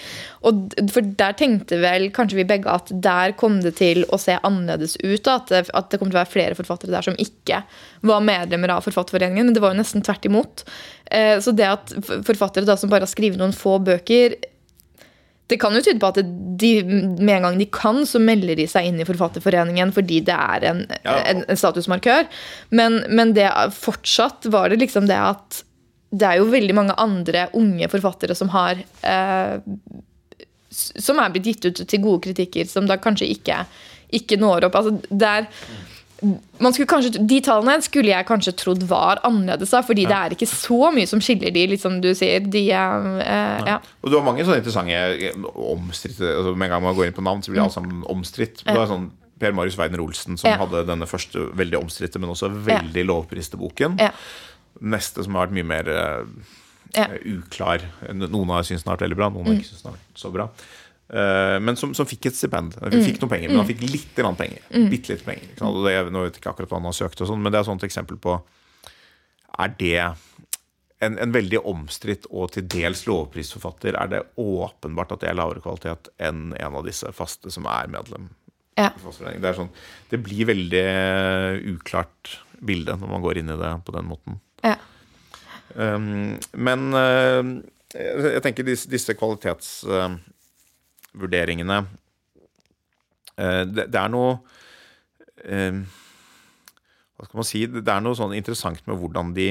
[0.46, 4.38] Og For der tenkte vel kanskje vi begge at der kom det til å se
[4.46, 5.24] annerledes ut.
[5.26, 7.64] Da, at, det, at det kom til å være flere forfattere der som ikke
[8.06, 9.50] var medlemmer av Forfatterforeningen.
[9.50, 10.62] Men det var jo nesten tvert imot.
[11.10, 11.96] Eh, så det at
[12.30, 14.38] forfattere da som bare har skrevet noen få bøker,
[15.48, 16.18] det kan jo tyde på at
[16.60, 20.34] de, med en gang de kan, så melder de seg inn i Forfatterforeningen fordi det
[20.36, 21.14] er en, Ja.
[21.30, 22.26] en, en statusmarkør.
[22.76, 25.62] Men, men det fortsatt var det liksom det at
[26.10, 29.56] det er jo veldig mange andre unge forfattere som har eh,
[30.72, 33.62] Som er blitt gitt ut til gode kritikker, som da kanskje ikke,
[34.16, 34.76] ikke når opp.
[34.80, 35.48] Altså, det er
[36.18, 40.90] kanskje, De tallene skulle jeg kanskje trodd var annerledes, da, fordi det er ikke så
[40.94, 42.40] mye som skiller de, litt som du sier.
[42.40, 43.78] De, eh, ja.
[44.02, 47.16] Og du har mange sånne interessante eh, omstridte altså Med en gang man går inn
[47.18, 48.64] på navn, så blir alle sammen omstridt.
[48.66, 50.56] Har sånn Per Marius Weiner Olsen, som Ja.
[50.58, 53.98] hadde denne første veldig omstridte, men også veldig lovpriste boken.
[54.02, 54.10] Ja.
[54.82, 56.24] Neste som har vært mye mer eh,
[56.96, 57.06] Ja.
[57.22, 57.78] uklar.
[58.10, 59.60] Noen har syntes den har vært veldig bra, noen har Mm.
[59.60, 60.48] ikke syntes den har vært så bra.
[61.08, 62.74] Eh, men som, som fikk et stipend.
[62.82, 63.04] Han Mm.
[63.06, 64.62] fikk noen penger, men han fikk litt penger.
[64.92, 65.52] Bitte litt penger.
[65.64, 67.60] Og det, nå vet jeg ikke akkurat hva han har søkt, og sånt, men det
[67.60, 68.40] er et sånt eksempel på
[69.58, 70.14] Er det
[71.00, 75.62] en, en veldig omstridt og til dels lovprisforfatter, er det åpenbart at det er lavere
[75.64, 78.28] kvalitet enn en av disse faste som er medlem?
[78.78, 78.92] Ja.
[78.94, 79.72] Det, er sånn,
[80.10, 80.84] det blir veldig
[81.72, 84.38] uklart bilde når man går inn i det på den måten.
[84.62, 84.76] Ja.
[85.74, 87.42] Um, men uh,
[87.94, 89.80] jeg tenker disse, disse kvalitets...
[89.88, 90.12] uh,
[93.70, 94.38] det, det er noe
[95.46, 95.82] um,
[97.14, 97.64] Hva skal man si?
[97.70, 99.48] Det er noe sånn interessant med hvordan de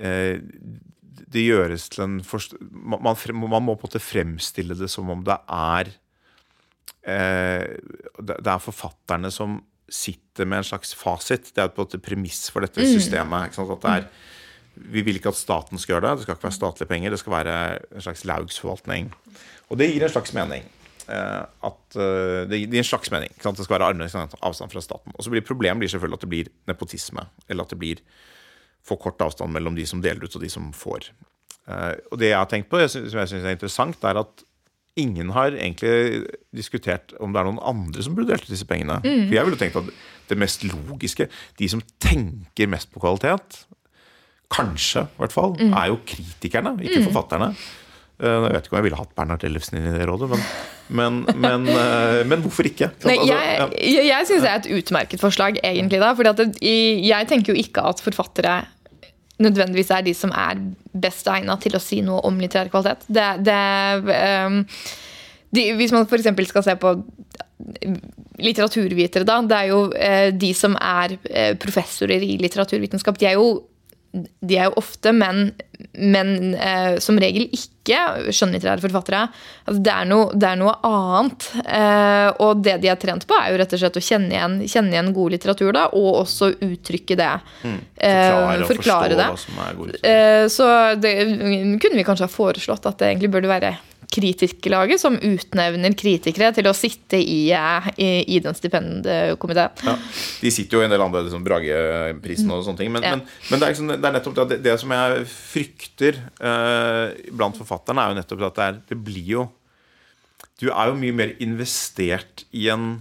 [0.00, 0.36] uh,
[1.04, 5.10] Det gjøres til en forst man, man, man må på en måte fremstille det som
[5.12, 5.92] om det er
[7.08, 7.78] eh,
[8.18, 9.60] det, er forfatterne som
[9.92, 11.50] sitter med en slags fasit.
[11.52, 13.50] Det er på en måte premiss for dette systemet.
[13.50, 13.72] Ikke sant?
[13.74, 14.06] At det er
[14.74, 16.12] vi vil ikke at staten skal gjøre det.
[16.18, 17.10] Det skal ikke være statlige penger.
[17.10, 17.56] Det skal være
[17.94, 19.10] en slags laugsforvaltning.
[19.70, 20.64] Og det gir en slags mening.
[21.08, 23.32] Eh, at eh, Det gir en slags mening.
[23.34, 23.58] Ikke sant?
[23.60, 25.12] Det skal være armlengdes avstand fra staten.
[25.16, 27.26] Og så blir Problemet blir selvfølgelig at det blir nepotisme.
[27.48, 28.00] Eller at det blir
[28.82, 31.10] for kort avstand mellom de som deler ut, og de som får.
[31.68, 34.42] Eh, Og det jeg har tenkt på, som jeg syns er interessant, er at
[34.96, 38.98] ingen har egentlig diskutert om det er noen andre som burde delt ut disse pengene.
[39.00, 39.88] For jeg ville tenkt at
[40.28, 43.62] det mest logiske, de som tenker mest på kvalitet,
[44.52, 47.52] kanskje i hvert fall, er jo kritikerne, ikke forfatterne.
[48.22, 50.44] Eh, Jeg vet ikke om jeg ville hatt Bernhard Ellefsen inn i det rådet, men,
[51.00, 52.90] men, men, eh, men hvorfor ikke?
[53.08, 55.98] Nei, Altså, jeg jeg, jeg syns det er et utmerket forslag, egentlig.
[56.02, 56.76] da, fordi
[57.08, 58.60] Jeg tenker jo ikke at forfattere
[59.42, 60.60] nødvendigvis er de som er
[60.94, 63.08] best egnet til å si noe om litterær kvalitet.
[63.08, 63.56] Det, det,
[64.46, 64.60] um,
[65.56, 66.28] de, hvis man f.eks.
[66.52, 66.92] skal se på
[68.42, 73.18] litteraturvitere, da, det er jo eh, de som er eh, professorer i litteraturvitenskap.
[73.20, 73.48] De er jo
[74.12, 75.46] de er jo ofte, men,
[75.96, 79.22] men eh, som regel ikke skjønnlitterære forfattere.
[79.64, 81.46] Altså, det, er noe, det er noe annet.
[81.64, 84.58] Eh, og det de er trent på, er jo rett og slett å kjenne igjen,
[84.68, 87.30] kjenne igjen god litteratur, da, og også uttrykke det.
[87.62, 87.78] Mm.
[88.02, 89.30] Forklare eh, forklare det.
[89.32, 90.12] hva som er god litteratur.
[90.12, 90.68] Eh, så
[91.00, 91.14] det
[91.80, 93.72] kunne vi kanskje ha foreslått at det egentlig burde være
[94.12, 99.82] kritikerlaget som utnevner kritikere til å sitte i, eh, i, i den stipendkomiteen.
[99.86, 99.94] Ja.
[100.42, 102.92] De sitter jo i en del andre liksom, Brageprisen og sånne ting.
[102.92, 103.16] Men, Ja.
[103.16, 107.32] men, men det, er liksom, det er nettopp det, det, det som jeg frykter eh,
[107.32, 109.48] blant forfatterne, er jo nettopp at det, er, det blir jo
[110.62, 113.00] Du er jo mye mer investert i en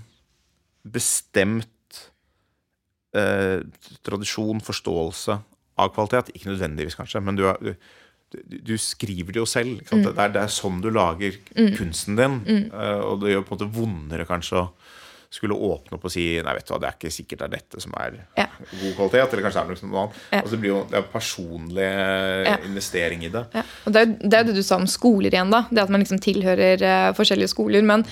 [0.88, 1.68] bestemt
[3.14, 3.62] eh,
[4.08, 5.36] tradisjon, forståelse
[5.82, 6.32] av kvalitet.
[6.34, 7.76] Ikke nødvendigvis, kanskje, men du, er, du,
[8.32, 9.82] du, skriver det jo selv.
[9.90, 10.06] Sant?
[10.08, 11.36] Det, er, det er sånn du lager
[11.78, 12.40] kunsten din.
[12.72, 14.70] eh, og det gjør på en måte vondere kanskje å
[15.32, 17.52] skulle åpne opp og si Nei, vet du hva, det er ikke sikkert det er
[17.54, 18.48] dette som er Ja.
[18.68, 19.32] god kvalitet.
[19.32, 20.18] Eller kanskje det er det noe annet.
[20.32, 20.42] Ja.
[20.42, 21.86] Altså, det blir jo det er personlig
[22.50, 22.58] Ja.
[22.68, 23.46] investering i det.
[23.86, 25.64] Og det er jo det, det du sa om skoler igjen, da.
[25.72, 27.82] Det at man liksom tilhører uh, forskjellige skoler.
[27.82, 28.04] Men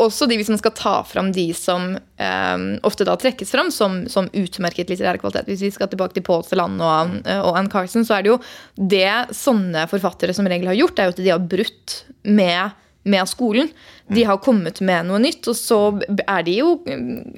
[0.00, 4.02] også de, hvis man skal ta fram de som um, ofte da trekkes fram som,
[4.10, 5.46] som utmerket litterær kvalitet.
[5.50, 8.32] Hvis vi skal tilbake til Paul Celan og, eh, og Anne Carson, så er det
[8.32, 8.40] jo
[8.74, 12.74] det sånne forfattere som regel har gjort, er jo at de har brutt med
[13.04, 13.68] med skolen.
[14.08, 15.78] De har kommet med noe nytt, og så
[16.24, 17.36] er de jo mm,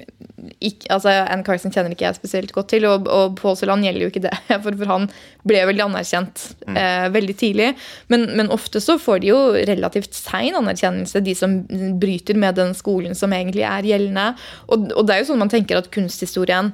[0.63, 4.05] ikke, altså Anne Carson kjenner ikke jeg spesielt godt til, og, og Pål Celan gjelder
[4.05, 4.33] jo ikke det.
[4.65, 5.07] For, for han
[5.47, 7.71] ble veldig anerkjent eh, veldig tidlig.
[8.11, 9.39] Men, men ofte så får de jo
[9.69, 11.59] relativt sein anerkjennelse, de som
[12.01, 14.29] bryter med den skolen som egentlig er gjeldende.
[14.67, 16.73] Og, og det er jo sånn man tenker at kunsthistorien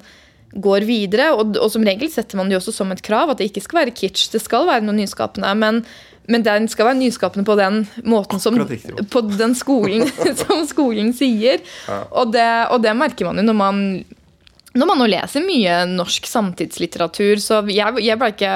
[0.53, 3.39] går videre, og, og som regel setter man det jo også som et krav at
[3.41, 5.53] det ikke skal være kitsch, det skal være noe nyskapende.
[5.57, 5.81] men
[6.31, 8.57] men den skal være nyskapende på den måten som.
[9.11, 10.07] På den skolen
[10.43, 11.63] som skolen sier.
[12.11, 13.81] Og, det, og det merker man jo når man
[14.73, 18.53] når man nå leser mye norsk samtidslitteratur, så jeg, jeg, ble ikke,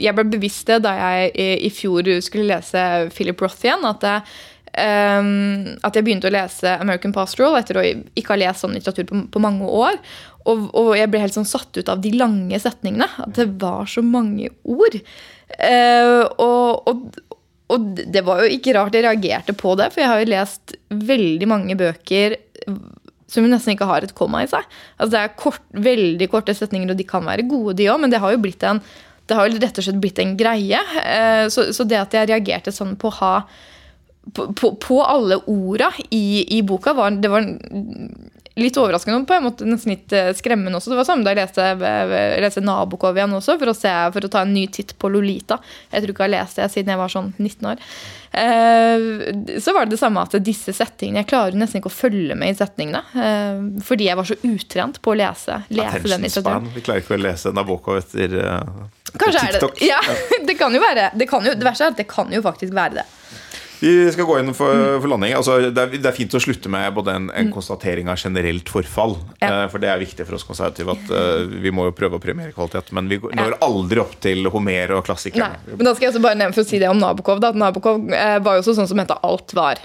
[0.00, 3.84] jeg ble bevisst det da jeg i, i fjor skulle lese Philip Roth igjen.
[3.84, 4.22] At, jeg,
[5.20, 9.10] um, at jeg begynte å lese American Pastoral etter å ikke ha lest sånn litteratur
[9.10, 10.00] på, på mange år.
[10.48, 13.10] Og, og jeg ble helt sånn satt ut av de lange setningene.
[13.20, 14.96] At det var så mange ord.
[15.58, 17.20] Eh, og, og,
[17.70, 20.74] og det var jo ikke rart jeg reagerte på det, for jeg har jo lest
[20.90, 22.38] veldig mange bøker
[23.30, 24.64] som nesten ikke har et komma i seg.
[24.98, 28.10] Altså Det er kort, veldig korte setninger, og de kan være gode, de òg, men
[28.10, 28.82] det har jo blitt en
[29.30, 30.78] det har jo rett og slett blitt en greie.
[31.04, 33.34] Eh, Så, så det at jeg reagerte sånn på å ha
[34.34, 37.46] på, på, på alle orda i, i boka, var, det var
[38.62, 40.92] litt overraskende på en måte nesten litt eh, skremmende også.
[40.92, 41.66] Det var samme da jeg leste,
[42.44, 45.60] leste Nabokov igjen også, for å, se, for å ta en ny titt på Lolita.
[45.90, 47.84] Jeg tror ikke jeg har lest det siden jeg var sånn 19 år.
[48.30, 49.06] Eh,
[49.60, 52.52] så var det det samme at disse settingene Jeg klarer nesten ikke å følge med
[52.52, 53.00] i setningene.
[53.18, 56.70] eh, Fordi jeg var så utrent på å lese, lese den litteraturen.
[56.76, 58.38] Vi klarer ikke å lese Nabokov etter
[59.10, 59.80] etter TikTok.
[59.82, 60.00] er det ja,
[60.46, 62.74] det kan jo være det, kan jo, det verste er at det kan jo faktisk
[62.76, 63.06] være det.
[63.80, 65.32] Vi skal gå inn for, for landing.
[65.38, 68.68] Altså, det, er, det er fint å slutte med både en, en konstatering av generelt
[68.72, 69.16] forfall.
[69.16, 69.36] Mm.
[69.40, 69.52] Ja.
[69.62, 72.22] eh, For det er viktig for oss konservative at uh, vi må jo prøve å
[72.22, 72.92] premiere kvalitet.
[72.96, 76.22] Men vi går- når aldri opp til Homer og Nei, men da skal jeg også
[76.22, 77.40] bare nevne for å si det om Nabokov.
[77.42, 79.80] Da, at Nabokov eh, var jo også sånn som mente alt var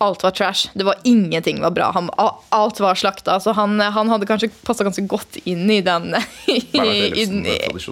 [0.00, 0.70] Alt var trash.
[0.74, 1.90] Det var Ingenting var bra.
[1.92, 2.06] Han,
[2.48, 3.34] alt var slakta.
[3.40, 6.14] Så han, han hadde kanskje passa ganske godt inn i den
[6.48, 6.60] i,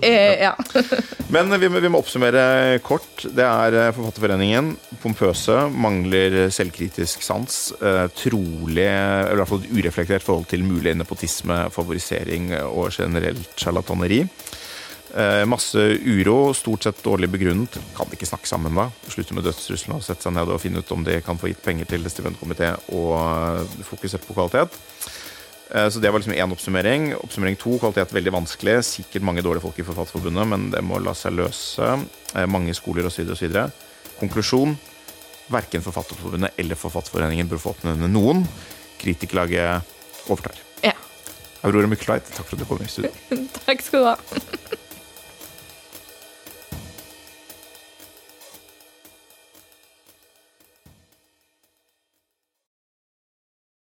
[0.02, 0.54] eh, ja.
[1.34, 3.26] Men vi, må- vi må oppsummere kort.
[3.28, 4.72] Det er eh, Forfatterforeningen.
[5.02, 5.58] Pompøse.
[5.74, 7.58] Mangler selvkritisk sans.
[7.82, 14.22] Eh, trolig, eller i hvert fall ureflektert forhold til mulig nepotisme, favorisering og generelt sjarlataneri.
[15.16, 17.78] Eh, masse uro, stort sett dårlig begrunnet.
[17.96, 18.88] Kan de ikke snakke sammen da?
[19.08, 21.62] Slutte med dødstruslene og sette seg ned og finne ut om de kan få gitt
[21.64, 24.76] penger til stipendkomité og eh, fokusert på kvalitet.
[25.72, 27.14] Eh, Så det var liksom én oppsummering.
[27.22, 28.76] Oppsummering to, kvalitet veldig vanskelig.
[28.84, 31.88] Sikkert mange dårlige folk i Forfatterforbundet, men det må la seg løse.
[32.46, 33.24] Mange skoler osv.
[33.32, 33.56] osv.
[34.20, 34.76] Konklusjon.
[35.48, 38.44] Verken Forfatterforbundet eller Forfatterforeningen bør få oppnevne noen.
[39.00, 39.80] Kritikerlaget
[40.28, 40.58] overtar.
[40.84, 40.92] ja.
[41.64, 43.10] Aurora Mykkeltveit, takk for at du kom i studio.
[43.66, 44.76] Takk skal du ha.